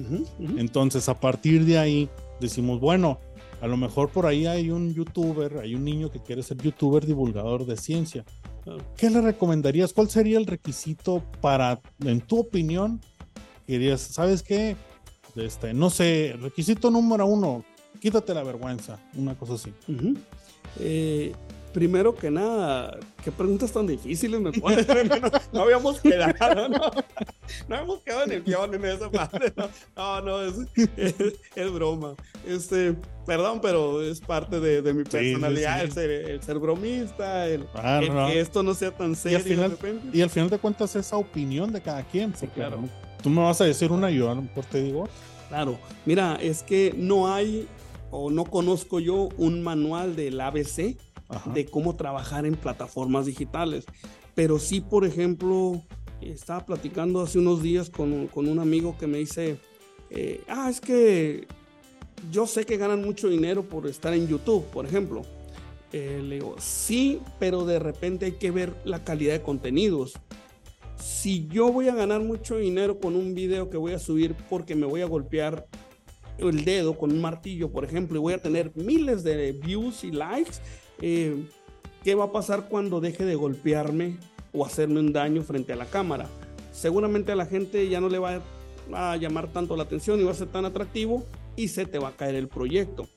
Entonces, 0.57 1.11
a 1.11 1.21
partir 1.21 1.67
de 1.67 1.79
ahí, 1.79 2.09
decimos, 2.41 2.81
bueno, 2.81 3.21
a 3.61 3.67
lo 3.67 3.77
mejor 3.77 4.09
por 4.09 4.25
ahí 4.25 4.47
hay 4.47 4.71
un 4.71 4.95
youtuber, 4.95 5.59
hay 5.59 5.75
un 5.75 5.85
niño 5.85 6.11
que 6.11 6.21
quiere 6.21 6.43
ser 6.43 6.57
youtuber 6.57 7.05
divulgador 7.05 7.67
de 7.67 7.77
ciencia. 7.77 8.25
¿Qué 8.97 9.11
le 9.11 9.21
recomendarías? 9.21 9.93
¿Cuál 9.93 10.09
sería 10.09 10.39
el 10.39 10.47
requisito 10.47 11.23
para, 11.43 11.79
en 12.03 12.23
tu 12.23 12.41
opinión, 12.41 13.01
dirías, 13.67 14.01
¿sabes 14.01 14.43
qué? 14.43 14.75
Este, 15.37 15.75
no 15.75 15.91
sé, 15.91 16.35
requisito 16.41 16.91
número 16.91 17.27
uno, 17.27 17.63
quítate 18.01 18.33
la 18.33 18.43
vergüenza, 18.43 18.99
una 19.15 19.35
cosa 19.35 19.55
así 19.55 19.71
primero 21.77 22.15
que 22.15 22.31
nada, 22.31 22.99
qué 23.23 23.31
preguntas 23.31 23.71
tan 23.71 23.87
difíciles 23.87 24.41
me 24.41 24.51
ponen. 24.51 24.87
no, 25.53 25.61
habíamos 25.61 26.01
quedado, 26.01 26.71
no, 26.71 26.91
no 27.69 27.77
habíamos 27.77 28.01
quedado 28.01 28.25
en 28.25 28.33
el 28.33 28.45
guion 28.45 28.75
en 28.77 28.85
esa 28.87 29.11
parte. 29.11 29.53
No, 29.95 30.23
no, 30.23 30.41
es, 30.41 30.55
es, 31.55 31.73
broma. 31.73 32.15
Este, 32.47 32.95
perdón, 33.27 33.61
pero 33.61 34.01
es 34.01 34.23
parte 34.23 34.59
de, 34.59 34.81
de 34.81 34.95
mi 34.95 35.05
personalidad, 35.05 35.83
El, 35.83 35.93
ser, 35.93 36.11
el, 36.11 36.43
ser, 36.43 36.59
bromista, 36.59 37.47
el, 37.47 37.67
que 38.29 38.41
esto 38.41 38.63
no 38.63 38.73
sea 38.73 38.91
tan 38.91 39.15
serio. 39.15 39.37
Y 39.37 39.43
al, 39.43 39.47
final, 39.47 39.71
de 39.71 39.77
repente. 39.77 40.17
y 40.17 40.23
al 40.23 40.31
final 40.31 40.49
de 40.49 40.59
cuentas, 40.59 40.97
esa 40.97 41.19
opinión 41.19 41.75
de 41.75 41.83
cada 41.83 42.03
quien. 42.05 42.33
Claro. 42.55 42.85
Tú 43.23 43.29
me 43.29 43.43
vas 43.43 43.61
a 43.61 43.67
decir 43.67 43.93
una 43.93 44.11
y 44.11 44.17
yo 44.17 44.31
a 44.31 44.35
lo 44.35 44.41
mejor 44.41 44.65
te 44.65 44.83
digo. 44.83 45.11
Claro, 45.51 45.79
mira, 46.07 46.39
es 46.41 46.63
que 46.63 46.95
no 46.97 47.35
hay 47.35 47.69
o 48.11 48.31
no 48.31 48.47
conozco 48.47 48.99
yo 48.99 49.29
un 49.37 49.63
manual 49.63 50.17
del 50.17 50.41
ABC 50.41 50.97
de 51.53 51.67
cómo 51.67 51.97
trabajar 51.97 52.47
en 52.47 52.55
plataformas 52.57 53.27
digitales. 53.27 53.85
Pero 54.35 54.59
sí, 54.59 54.81
por 54.81 55.05
ejemplo, 55.05 55.83
estaba 56.21 56.65
platicando 56.65 57.21
hace 57.21 57.39
unos 57.39 57.63
días 57.63 57.91
con, 57.91 58.27
con 58.29 58.49
un 58.49 58.59
amigo 58.59 58.97
que 58.99 59.07
me 59.07 59.19
dice, 59.19 59.59
eh, 60.11 60.43
ah, 60.49 60.69
es 60.71 60.81
que 60.81 61.47
yo 62.31 62.47
sé 62.47 62.65
que 62.65 62.77
ganan 62.77 63.03
mucho 63.03 63.29
dinero 63.29 63.63
por 63.63 63.87
estar 63.87 64.15
en 64.15 64.29
YouTube, 64.29 64.65
por 64.67 64.87
ejemplo. 64.87 65.23
Eh, 65.93 66.21
le 66.23 66.37
digo, 66.37 66.57
sí, 66.59 67.21
pero 67.39 67.65
de 67.65 67.79
repente 67.79 68.27
hay 68.27 68.33
que 68.33 68.51
ver 68.51 68.75
la 68.85 69.05
calidad 69.05 69.35
de 69.35 69.43
contenidos. 69.43 70.15
Si 70.97 71.47
yo 71.49 71.73
voy 71.73 71.89
a 71.89 71.95
ganar 71.95 72.21
mucho 72.23 72.57
dinero 72.57 72.99
con 72.99 73.17
un 73.17 73.35
video 73.35 73.71
que 73.71 73.77
voy 73.77 73.93
a 73.93 73.99
subir 73.99 74.35
porque 74.49 74.75
me 74.75 74.87
voy 74.87 75.03
a 75.03 75.07
golpear 75.07 75.67
el 76.39 76.65
dedo 76.65 76.99
con 76.99 77.13
un 77.13 77.21
martillo, 77.21 77.71
por 77.71 77.85
ejemplo, 77.85 78.19
y 78.19 78.21
voy 78.21 78.35
a 78.35 78.43
tener 78.43 78.73
miles 78.75 79.23
de 79.23 79.53
views 79.53 80.05
y 80.05 80.11
likes, 80.11 80.57
eh, 81.01 81.47
¿qué 82.03 82.15
va 82.15 82.25
a 82.25 82.33
pasar 82.33 82.69
cuando 82.69 83.01
deje 83.01 83.25
de 83.25 83.35
golpearme 83.35 84.19
o 84.53 84.65
hacerme 84.65 85.01
un 85.01 85.13
daño 85.13 85.43
frente 85.43 85.73
a 85.73 85.77
la 85.77 85.87
cámara? 85.87 86.29
Seguramente 86.73 87.33
a 87.33 87.37
la 87.37 87.47
gente 87.47 87.89
ya 87.89 88.01
no 88.01 88.09
le 88.09 88.19
va 88.19 88.43
a 88.93 89.17
llamar 89.17 89.49
tanto 89.53 89.77
la 89.77 89.85
atención 89.85 90.21
y 90.21 90.25
va 90.25 90.33
a 90.33 90.35
ser 90.35 90.49
tan 90.49 90.65
atractivo 90.65 91.25
y 91.57 91.69
se 91.69 91.87
te 91.87 91.99
va 91.99 92.09
a 92.09 92.17
caer 92.17 92.35
el 92.35 92.49
proyecto. 92.49 93.09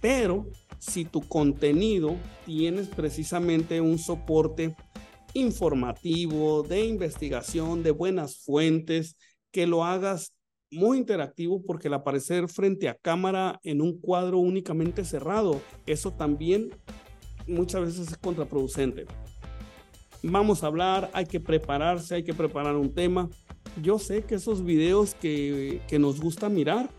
Pero 0.00 0.46
si 0.78 1.04
tu 1.04 1.20
contenido 1.20 2.16
tienes 2.46 2.88
precisamente 2.88 3.80
un 3.82 3.98
soporte 3.98 4.74
informativo, 5.34 6.62
de 6.62 6.84
investigación, 6.86 7.82
de 7.82 7.90
buenas 7.90 8.38
fuentes, 8.38 9.16
que 9.50 9.66
lo 9.66 9.84
hagas 9.84 10.34
muy 10.70 10.98
interactivo 10.98 11.62
porque 11.62 11.88
el 11.88 11.94
aparecer 11.94 12.48
frente 12.48 12.88
a 12.88 12.94
cámara 12.94 13.60
en 13.62 13.82
un 13.82 14.00
cuadro 14.00 14.38
únicamente 14.38 15.04
cerrado, 15.04 15.60
eso 15.86 16.12
también 16.12 16.70
muchas 17.46 17.82
veces 17.82 18.08
es 18.08 18.16
contraproducente. 18.16 19.06
Vamos 20.22 20.62
a 20.62 20.68
hablar, 20.68 21.10
hay 21.12 21.26
que 21.26 21.40
prepararse, 21.40 22.14
hay 22.14 22.22
que 22.22 22.34
preparar 22.34 22.76
un 22.76 22.92
tema. 22.92 23.28
Yo 23.82 23.98
sé 23.98 24.22
que 24.22 24.36
esos 24.36 24.64
videos 24.64 25.14
que, 25.14 25.80
que 25.88 25.98
nos 25.98 26.20
gusta 26.20 26.48
mirar 26.48 26.90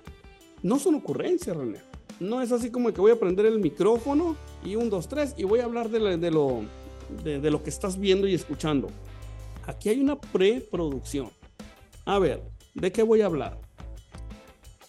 no 0.61 0.79
son 0.79 0.95
ocurrencias, 0.95 1.55
René. 1.55 1.79
No 2.19 2.41
es 2.41 2.51
así 2.51 2.69
como 2.69 2.91
que 2.93 3.01
voy 3.01 3.11
a 3.11 3.19
prender 3.19 3.45
el 3.45 3.59
micrófono 3.59 4.35
y 4.63 4.75
un, 4.75 4.89
dos, 4.89 5.07
tres 5.07 5.33
y 5.37 5.43
voy 5.43 5.59
a 5.59 5.65
hablar 5.65 5.89
de, 5.89 6.17
de 6.17 6.31
lo, 6.31 6.61
de, 7.23 7.39
de 7.39 7.51
lo 7.51 7.63
que 7.63 7.69
estás 7.69 7.99
viendo 7.99 8.27
y 8.27 8.33
escuchando. 8.33 8.87
Aquí 9.65 9.89
hay 9.89 10.01
una 10.01 10.19
preproducción. 10.19 11.29
A 12.05 12.19
ver, 12.19 12.43
¿de 12.73 12.91
qué 12.91 13.03
voy 13.03 13.21
a 13.21 13.27
hablar? 13.27 13.59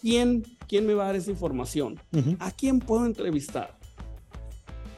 ¿Quién, 0.01 0.43
quién 0.67 0.85
me 0.85 0.93
va 0.93 1.03
a 1.03 1.05
dar 1.07 1.15
esa 1.15 1.31
información? 1.31 1.99
¿A 2.39 2.51
quién 2.51 2.79
puedo 2.79 3.05
entrevistar? 3.05 3.77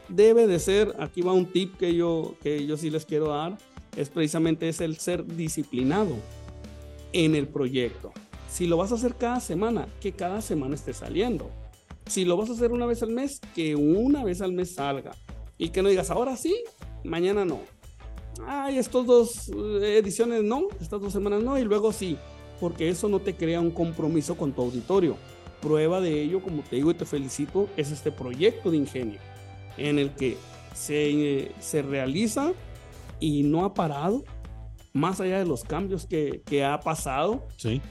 Debe 0.09 0.47
de 0.47 0.59
ser, 0.59 0.95
aquí 0.99 1.21
va 1.21 1.33
un 1.33 1.45
tip 1.45 1.77
que 1.77 1.95
yo, 1.95 2.35
que 2.41 2.65
yo 2.65 2.77
sí 2.77 2.89
les 2.89 3.05
quiero 3.05 3.29
dar, 3.29 3.57
es 3.95 4.09
precisamente 4.09 4.69
es 4.69 4.81
el 4.81 4.97
ser 4.97 5.25
disciplinado 5.25 6.15
en 7.13 7.35
el 7.35 7.47
proyecto. 7.47 8.11
Si 8.49 8.67
lo 8.67 8.77
vas 8.77 8.91
a 8.91 8.95
hacer 8.95 9.15
cada 9.15 9.39
semana, 9.39 9.87
que 9.99 10.13
cada 10.13 10.41
semana 10.41 10.75
esté 10.75 10.93
saliendo. 10.93 11.49
Si 12.05 12.23
lo 12.25 12.37
vas 12.37 12.49
a 12.49 12.53
hacer 12.53 12.71
una 12.71 12.85
vez 12.85 13.03
al 13.03 13.09
mes, 13.09 13.41
que 13.53 13.75
una 13.75 14.23
vez 14.23 14.41
al 14.41 14.53
mes 14.53 14.75
salga. 14.75 15.11
Y 15.57 15.69
que 15.69 15.81
no 15.81 15.89
digas, 15.89 16.09
ahora 16.09 16.37
sí, 16.37 16.63
mañana 17.03 17.43
no. 17.43 17.59
Ay, 18.45 18.77
estos 18.77 19.05
dos 19.05 19.49
eh, 19.49 19.97
ediciones 19.97 20.43
no, 20.43 20.67
estas 20.79 21.01
dos 21.01 21.11
semanas 21.11 21.41
no, 21.41 21.57
y 21.57 21.63
luego 21.63 21.91
sí, 21.91 22.17
porque 22.59 22.89
eso 22.89 23.09
no 23.09 23.19
te 23.19 23.35
crea 23.35 23.59
un 23.59 23.71
compromiso 23.71 24.37
con 24.37 24.53
tu 24.53 24.61
auditorio. 24.61 25.17
Prueba 25.59 25.99
de 25.99 26.21
ello, 26.21 26.39
como 26.41 26.61
te 26.61 26.75
digo 26.75 26.91
y 26.91 26.93
te 26.93 27.05
felicito, 27.05 27.67
es 27.75 27.91
este 27.91 28.11
proyecto 28.11 28.69
de 28.69 28.77
ingenio 28.77 29.19
en 29.77 29.99
el 29.99 30.11
que 30.11 30.37
se, 30.73 31.51
se 31.59 31.81
realiza 31.81 32.53
y 33.19 33.43
no 33.43 33.65
ha 33.65 33.73
parado, 33.73 34.23
más 34.93 35.21
allá 35.21 35.39
de 35.39 35.45
los 35.45 35.63
cambios 35.63 36.05
que, 36.05 36.41
que 36.45 36.63
ha 36.63 36.79
pasado. 36.79 37.45
Sí. 37.57 37.81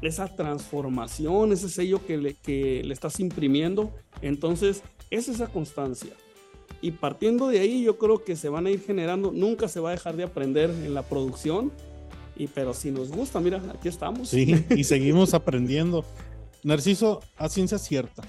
Esa 0.00 0.34
transformación, 0.34 1.52
ese 1.52 1.68
sello 1.68 2.04
que 2.06 2.16
le, 2.16 2.34
que 2.34 2.82
le 2.84 2.94
estás 2.94 3.18
imprimiendo. 3.18 3.92
Entonces, 4.22 4.82
es 5.10 5.28
esa 5.28 5.48
constancia. 5.48 6.12
Y 6.80 6.92
partiendo 6.92 7.48
de 7.48 7.60
ahí, 7.60 7.82
yo 7.82 7.98
creo 7.98 8.22
que 8.22 8.36
se 8.36 8.48
van 8.48 8.66
a 8.66 8.70
ir 8.70 8.80
generando, 8.80 9.32
nunca 9.32 9.66
se 9.66 9.80
va 9.80 9.90
a 9.90 9.92
dejar 9.92 10.16
de 10.16 10.24
aprender 10.24 10.70
en 10.70 10.94
la 10.94 11.02
producción. 11.02 11.72
Y 12.36 12.46
pero 12.46 12.72
si 12.72 12.92
nos 12.92 13.10
gusta, 13.10 13.40
mira, 13.40 13.60
aquí 13.74 13.88
estamos. 13.88 14.28
Sí, 14.28 14.64
y 14.70 14.84
seguimos 14.84 15.34
aprendiendo. 15.34 16.04
Narciso, 16.62 17.20
a 17.36 17.48
ciencia 17.48 17.78
cierta, 17.78 18.22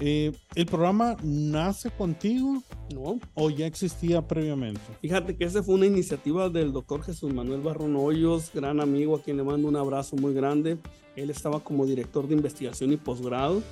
Eh, 0.00 0.32
¿El 0.54 0.66
programa 0.66 1.16
nace 1.22 1.90
contigo? 1.90 2.62
No. 2.94 3.18
¿O 3.34 3.50
ya 3.50 3.66
existía 3.66 4.26
previamente? 4.26 4.80
Fíjate 5.00 5.36
que 5.36 5.44
esa 5.44 5.62
fue 5.62 5.74
una 5.74 5.86
iniciativa 5.86 6.48
del 6.48 6.72
doctor 6.72 7.02
Jesús 7.02 7.32
Manuel 7.32 7.60
Barron 7.60 7.96
Hoyos, 7.96 8.52
gran 8.54 8.80
amigo 8.80 9.16
a 9.16 9.22
quien 9.22 9.36
le 9.36 9.42
mando 9.42 9.66
un 9.66 9.76
abrazo 9.76 10.16
muy 10.16 10.34
grande. 10.34 10.78
Él 11.16 11.30
estaba 11.30 11.60
como 11.60 11.84
director 11.84 12.28
de 12.28 12.34
investigación 12.34 12.92
y 12.92 12.96
posgrado. 12.96 13.62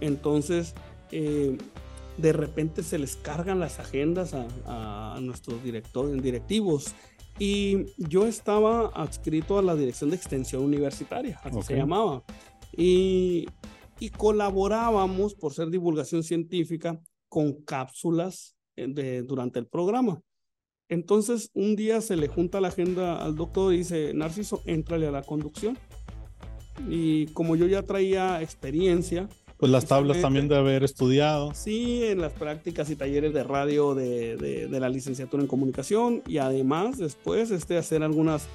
Entonces, 0.00 0.74
eh, 1.10 1.58
de 2.16 2.32
repente 2.32 2.82
se 2.82 2.98
les 2.98 3.16
cargan 3.16 3.58
las 3.58 3.80
agendas 3.80 4.34
a, 4.34 5.18
nuestros 5.20 5.62
directores, 5.64 6.22
directivos. 6.22 6.94
Y 7.38 7.86
yo 7.96 8.26
estaba 8.26 8.88
adscrito 8.88 9.58
a 9.58 9.62
la 9.62 9.74
dirección 9.74 10.10
de 10.10 10.16
extensión 10.16 10.62
universitaria, 10.62 11.40
así 11.42 11.62
se 11.62 11.76
llamaba. 11.76 12.22
Y 12.76 13.46
y 14.00 14.10
colaborábamos 14.10 15.34
por 15.34 15.52
ser 15.52 15.70
divulgación 15.70 16.22
científica 16.22 17.00
con 17.28 17.52
cápsulas 17.64 18.56
eh, 18.76 18.86
de, 18.88 19.22
durante 19.22 19.58
el 19.58 19.66
programa. 19.66 20.22
Entonces, 20.88 21.50
un 21.54 21.74
día 21.74 22.02
se 22.02 22.16
le 22.16 22.28
junta 22.28 22.60
la 22.60 22.68
agenda 22.68 23.24
al 23.24 23.34
doctor 23.34 23.72
y 23.72 23.78
dice, 23.78 24.12
Narciso, 24.12 24.62
éntrale 24.66 25.06
a 25.06 25.10
la 25.10 25.22
conducción. 25.22 25.78
Y 26.88 27.26
como 27.28 27.56
yo 27.56 27.66
ya 27.66 27.82
traía 27.82 28.42
experiencia. 28.42 29.28
Pues 29.56 29.72
las 29.72 29.86
tablas 29.86 30.20
también 30.20 30.48
de 30.48 30.56
haber 30.56 30.82
estudiado. 30.82 31.54
Sí, 31.54 32.04
en 32.04 32.20
las 32.20 32.32
prácticas 32.32 32.90
y 32.90 32.96
talleres 32.96 33.32
de 33.32 33.44
radio 33.44 33.94
de, 33.94 34.36
de, 34.36 34.80
la 34.80 34.88
licenciatura 34.88 35.42
en 35.42 35.46
comunicación 35.46 36.22
y 36.26 36.38
además 36.38 36.98
después 36.98 37.50
este, 37.52 37.78
hacer 37.78 38.02
algunas, 38.02 38.48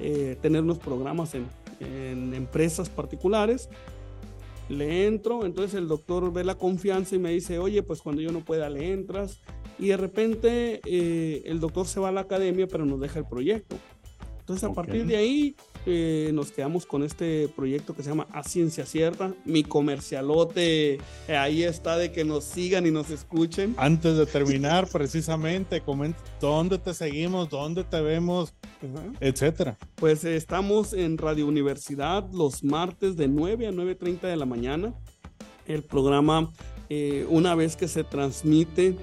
eh, 0.00 0.36
tener 0.40 0.62
unos 0.62 0.78
programas 0.78 1.34
en, 1.34 1.46
en 1.80 2.34
empresas 2.34 2.88
particulares 2.88 3.68
le 4.68 5.06
entro, 5.06 5.44
entonces 5.44 5.74
el 5.74 5.88
doctor 5.88 6.32
ve 6.32 6.44
la 6.44 6.56
confianza 6.56 7.16
y 7.16 7.18
me 7.18 7.30
dice, 7.30 7.58
oye, 7.58 7.82
pues 7.82 8.00
cuando 8.00 8.22
yo 8.22 8.32
no 8.32 8.44
pueda, 8.44 8.70
le 8.70 8.92
entras. 8.92 9.40
Y 9.78 9.88
de 9.88 9.96
repente 9.96 10.80
eh, 10.84 11.42
el 11.46 11.60
doctor 11.60 11.86
se 11.86 12.00
va 12.00 12.08
a 12.08 12.12
la 12.12 12.22
academia, 12.22 12.66
pero 12.66 12.86
nos 12.86 13.00
deja 13.00 13.18
el 13.18 13.26
proyecto. 13.26 13.76
Entonces 14.44 14.64
a 14.64 14.74
partir 14.74 15.06
de 15.06 15.16
ahí 15.16 15.56
eh, 15.86 16.30
nos 16.34 16.52
quedamos 16.52 16.84
con 16.84 17.02
este 17.02 17.48
proyecto 17.48 17.94
que 17.94 18.02
se 18.02 18.10
llama 18.10 18.26
A 18.30 18.42
Ciencia 18.42 18.84
Cierta. 18.84 19.32
Mi 19.46 19.64
comercialote 19.64 20.98
eh, 21.28 21.36
ahí 21.36 21.62
está 21.62 21.96
de 21.96 22.12
que 22.12 22.26
nos 22.26 22.44
sigan 22.44 22.86
y 22.86 22.90
nos 22.90 23.08
escuchen. 23.08 23.74
Antes 23.78 24.18
de 24.18 24.26
terminar, 24.26 24.86
precisamente, 24.86 25.80
comenta 25.80 26.18
dónde 26.42 26.76
te 26.76 26.92
seguimos, 26.92 27.48
dónde 27.48 27.84
te 27.84 28.02
vemos, 28.02 28.52
etcétera. 29.18 29.78
Pues 29.94 30.26
estamos 30.26 30.92
en 30.92 31.16
Radio 31.16 31.46
Universidad 31.46 32.30
los 32.30 32.62
martes 32.62 33.16
de 33.16 33.28
9 33.28 33.68
a 33.68 33.70
9.30 33.70 34.20
de 34.20 34.36
la 34.36 34.44
mañana. 34.44 34.92
El 35.66 35.84
programa, 35.84 36.52
eh, 36.90 37.26
una 37.30 37.54
vez 37.54 37.76
que 37.76 37.88
se 37.88 38.04
transmite 38.04 38.94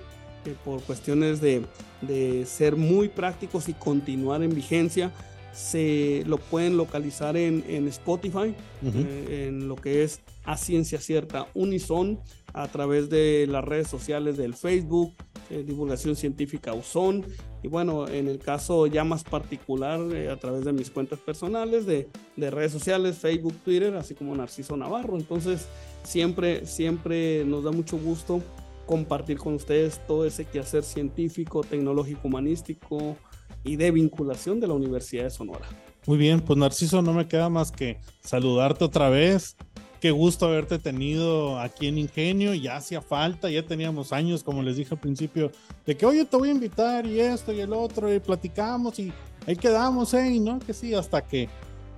por 0.63 0.83
cuestiones 0.83 1.41
de, 1.41 1.65
de 2.01 2.45
ser 2.45 2.75
muy 2.75 3.09
prácticos 3.09 3.69
y 3.69 3.73
continuar 3.73 4.43
en 4.43 4.53
vigencia, 4.53 5.11
se 5.53 6.23
lo 6.27 6.37
pueden 6.37 6.77
localizar 6.77 7.35
en, 7.37 7.87
Spotify, 7.87 8.55
eh, 8.83 9.47
en 9.47 9.67
lo 9.67 9.75
que 9.75 10.03
es 10.03 10.21
a 10.43 10.57
ciencia 10.57 10.99
cierta 10.99 11.47
Unison, 11.53 12.19
a 12.53 12.67
través 12.67 13.09
de 13.09 13.47
las 13.49 13.63
redes 13.63 13.87
sociales 13.87 14.37
del 14.37 14.53
Facebook, 14.53 15.13
eh, 15.49 15.63
Divulgación 15.65 16.15
Científica 16.15 16.73
Uson, 16.73 17.25
y 17.63 17.67
bueno, 17.67 18.07
en 18.07 18.27
el 18.27 18.39
caso 18.39 18.87
ya 18.87 19.03
más 19.03 19.23
particular, 19.23 19.99
eh, 20.13 20.29
a 20.29 20.37
través 20.37 20.65
de 20.65 20.73
mis 20.73 20.89
cuentas 20.89 21.19
personales, 21.19 21.85
de, 21.85 22.09
de, 22.35 22.49
redes 22.49 22.71
sociales, 22.71 23.17
Facebook, 23.17 23.55
Twitter, 23.63 23.95
así 23.95 24.15
como 24.15 24.35
Narciso 24.35 24.75
Navarro. 24.75 25.15
Entonces, 25.15 25.67
siempre, 26.03 26.65
siempre 26.65 27.45
nos 27.45 27.63
da 27.63 27.71
mucho 27.71 27.97
gusto 27.97 28.41
compartir 28.87 29.37
con 29.37 29.53
ustedes 29.53 30.01
todo 30.07 30.25
ese 30.25 30.45
quehacer 30.45 30.83
científico, 30.83 31.63
tecnológico, 31.63 32.27
humanístico, 32.27 33.17
y 33.63 33.75
de 33.75 33.91
vinculación 33.91 34.59
de 34.59 34.67
la 34.67 34.73
Universidad 34.73 35.23
de 35.23 35.29
Sonora. 35.29 35.65
Muy 36.07 36.17
bien, 36.17 36.41
pues 36.41 36.57
Narciso, 36.57 37.01
no 37.01 37.13
me 37.13 37.27
queda 37.27 37.49
más 37.49 37.71
que 37.71 37.99
saludarte 38.21 38.83
otra 38.83 39.09
vez. 39.09 39.55
Qué 39.99 40.09
gusto 40.09 40.47
haberte 40.47 40.79
tenido 40.79 41.59
aquí 41.59 41.85
en 41.85 41.99
Ingenio, 41.99 42.55
ya 42.55 42.77
hacía 42.77 43.01
falta, 43.01 43.51
ya 43.51 43.63
teníamos 43.63 44.11
años, 44.11 44.43
como 44.43 44.63
les 44.63 44.75
dije 44.77 44.95
al 44.95 44.99
principio, 44.99 45.51
de 45.85 45.95
que, 45.95 46.07
oye, 46.07 46.25
te 46.25 46.37
voy 46.37 46.49
a 46.49 46.53
invitar 46.53 47.05
y 47.05 47.19
esto 47.19 47.53
y 47.53 47.59
el 47.59 47.71
otro, 47.71 48.11
y 48.11 48.19
platicamos 48.19 48.97
y 48.97 49.13
ahí 49.45 49.55
quedamos, 49.55 50.11
¿eh? 50.15 50.33
Y 50.33 50.39
no, 50.39 50.57
que 50.57 50.73
sí, 50.73 50.95
hasta 50.95 51.21
que 51.21 51.49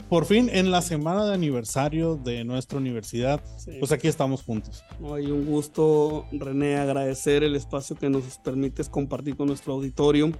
por 0.09 0.25
fin 0.25 0.49
en 0.51 0.71
la 0.71 0.81
semana 0.81 1.25
de 1.25 1.33
aniversario 1.33 2.15
de 2.15 2.43
nuestra 2.43 2.77
universidad, 2.77 3.41
pues 3.79 3.91
aquí 3.91 4.07
estamos 4.07 4.43
juntos. 4.43 4.83
Hay 5.13 5.31
un 5.31 5.45
gusto, 5.45 6.25
René, 6.31 6.75
agradecer 6.75 7.43
el 7.43 7.55
espacio 7.55 7.95
que 7.95 8.09
nos 8.09 8.37
permites 8.39 8.89
compartir 8.89 9.35
con 9.35 9.47
nuestro 9.47 9.73
auditorio, 9.73 10.31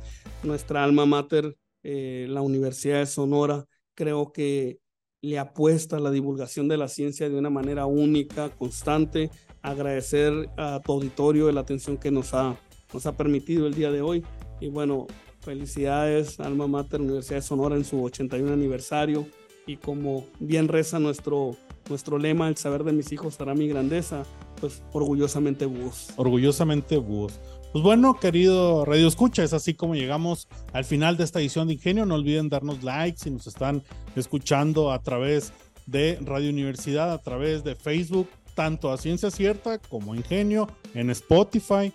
nuestra 0.43 0.83
alma 0.83 1.05
mater, 1.05 1.55
eh, 1.83 2.27
la 2.29 2.41
Universidad 2.41 2.99
de 2.99 3.05
Sonora. 3.05 3.65
Creo 3.95 4.31
que 4.31 4.79
le 5.21 5.39
apuesta 5.39 5.97
a 5.97 5.99
la 5.99 6.11
divulgación 6.11 6.67
de 6.67 6.77
la 6.77 6.87
ciencia 6.87 7.29
de 7.29 7.37
una 7.37 7.49
manera 7.49 7.85
única, 7.85 8.49
constante. 8.49 9.31
Agradecer 9.61 10.49
a 10.57 10.81
tu 10.83 10.91
auditorio 10.91 11.51
la 11.51 11.61
atención 11.61 11.97
que 11.97 12.11
nos 12.11 12.33
ha, 12.33 12.57
nos 12.93 13.05
ha 13.05 13.15
permitido 13.15 13.67
el 13.67 13.73
día 13.73 13.91
de 13.91 14.01
hoy. 14.01 14.23
Y 14.59 14.67
bueno, 14.67 15.07
felicidades, 15.39 16.39
Alma 16.39 16.67
Mater, 16.67 17.01
Universidad 17.01 17.37
de 17.37 17.41
Sonora 17.41 17.75
en 17.75 17.85
su 17.85 18.03
81 18.03 18.51
aniversario 18.51 19.25
y 19.65 19.77
como 19.77 20.25
bien 20.39 20.67
reza 20.67 20.99
nuestro, 20.99 21.55
nuestro 21.89 22.17
lema, 22.17 22.47
el 22.47 22.57
saber 22.57 22.83
de 22.83 22.93
mis 22.93 23.11
hijos 23.11 23.35
será 23.35 23.53
mi 23.53 23.67
grandeza, 23.67 24.23
pues 24.59 24.83
orgullosamente 24.91 25.65
búhos. 25.65 26.09
Orgullosamente 26.15 26.97
búhos. 26.97 27.39
Pues 27.71 27.83
bueno, 27.83 28.19
querido 28.19 28.85
Radio 28.85 29.07
Escucha, 29.07 29.43
es 29.43 29.51
así 29.53 29.73
como 29.73 29.95
llegamos 29.95 30.47
al 30.73 30.85
final 30.85 31.17
de 31.17 31.23
esta 31.23 31.39
edición 31.39 31.67
de 31.67 31.73
Ingenio. 31.73 32.05
No 32.05 32.15
olviden 32.15 32.49
darnos 32.49 32.83
likes 32.83 33.23
si 33.23 33.31
nos 33.31 33.47
están 33.47 33.83
escuchando 34.15 34.91
a 34.91 35.01
través 35.01 35.53
de 35.87 36.19
Radio 36.21 36.49
Universidad, 36.49 37.11
a 37.11 37.17
través 37.17 37.63
de 37.63 37.75
Facebook, 37.75 38.29
tanto 38.53 38.91
a 38.91 38.97
Ciencia 38.97 39.31
Cierta 39.31 39.79
como 39.79 40.13
Ingenio, 40.13 40.67
en 40.93 41.09
Spotify, 41.09 41.91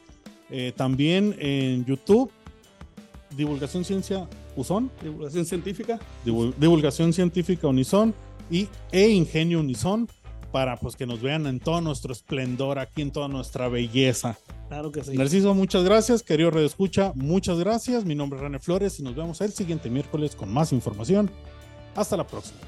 eh, 0.50 0.72
también 0.74 1.36
en 1.38 1.84
YouTube, 1.84 2.30
Divulgación 3.36 3.84
Ciencia 3.84 4.28
Divulgación 5.02 5.44
científica. 5.44 5.98
divulgación 6.24 7.12
científica 7.12 7.68
Unison 7.68 8.14
y 8.50 8.68
e 8.92 9.08
Ingenio 9.08 9.60
Unison 9.60 10.08
para 10.52 10.76
pues 10.76 10.96
que 10.96 11.06
nos 11.06 11.20
vean 11.20 11.46
en 11.46 11.60
todo 11.60 11.80
nuestro 11.80 12.12
esplendor, 12.12 12.78
aquí 12.78 13.02
en 13.02 13.10
toda 13.10 13.28
nuestra 13.28 13.68
belleza. 13.68 14.38
Claro 14.68 14.90
que 14.92 15.04
sí. 15.04 15.16
Narciso, 15.16 15.54
muchas 15.54 15.84
gracias. 15.84 16.22
Querido 16.22 16.50
Radio 16.50 16.66
Escucha, 16.66 17.12
muchas 17.14 17.58
gracias. 17.58 18.04
Mi 18.04 18.14
nombre 18.14 18.38
es 18.38 18.42
René 18.42 18.58
Flores 18.58 18.98
y 19.00 19.02
nos 19.02 19.14
vemos 19.14 19.40
el 19.40 19.52
siguiente 19.52 19.90
miércoles 19.90 20.34
con 20.34 20.52
más 20.52 20.72
información. 20.72 21.30
Hasta 21.94 22.16
la 22.16 22.26
próxima. 22.26 22.60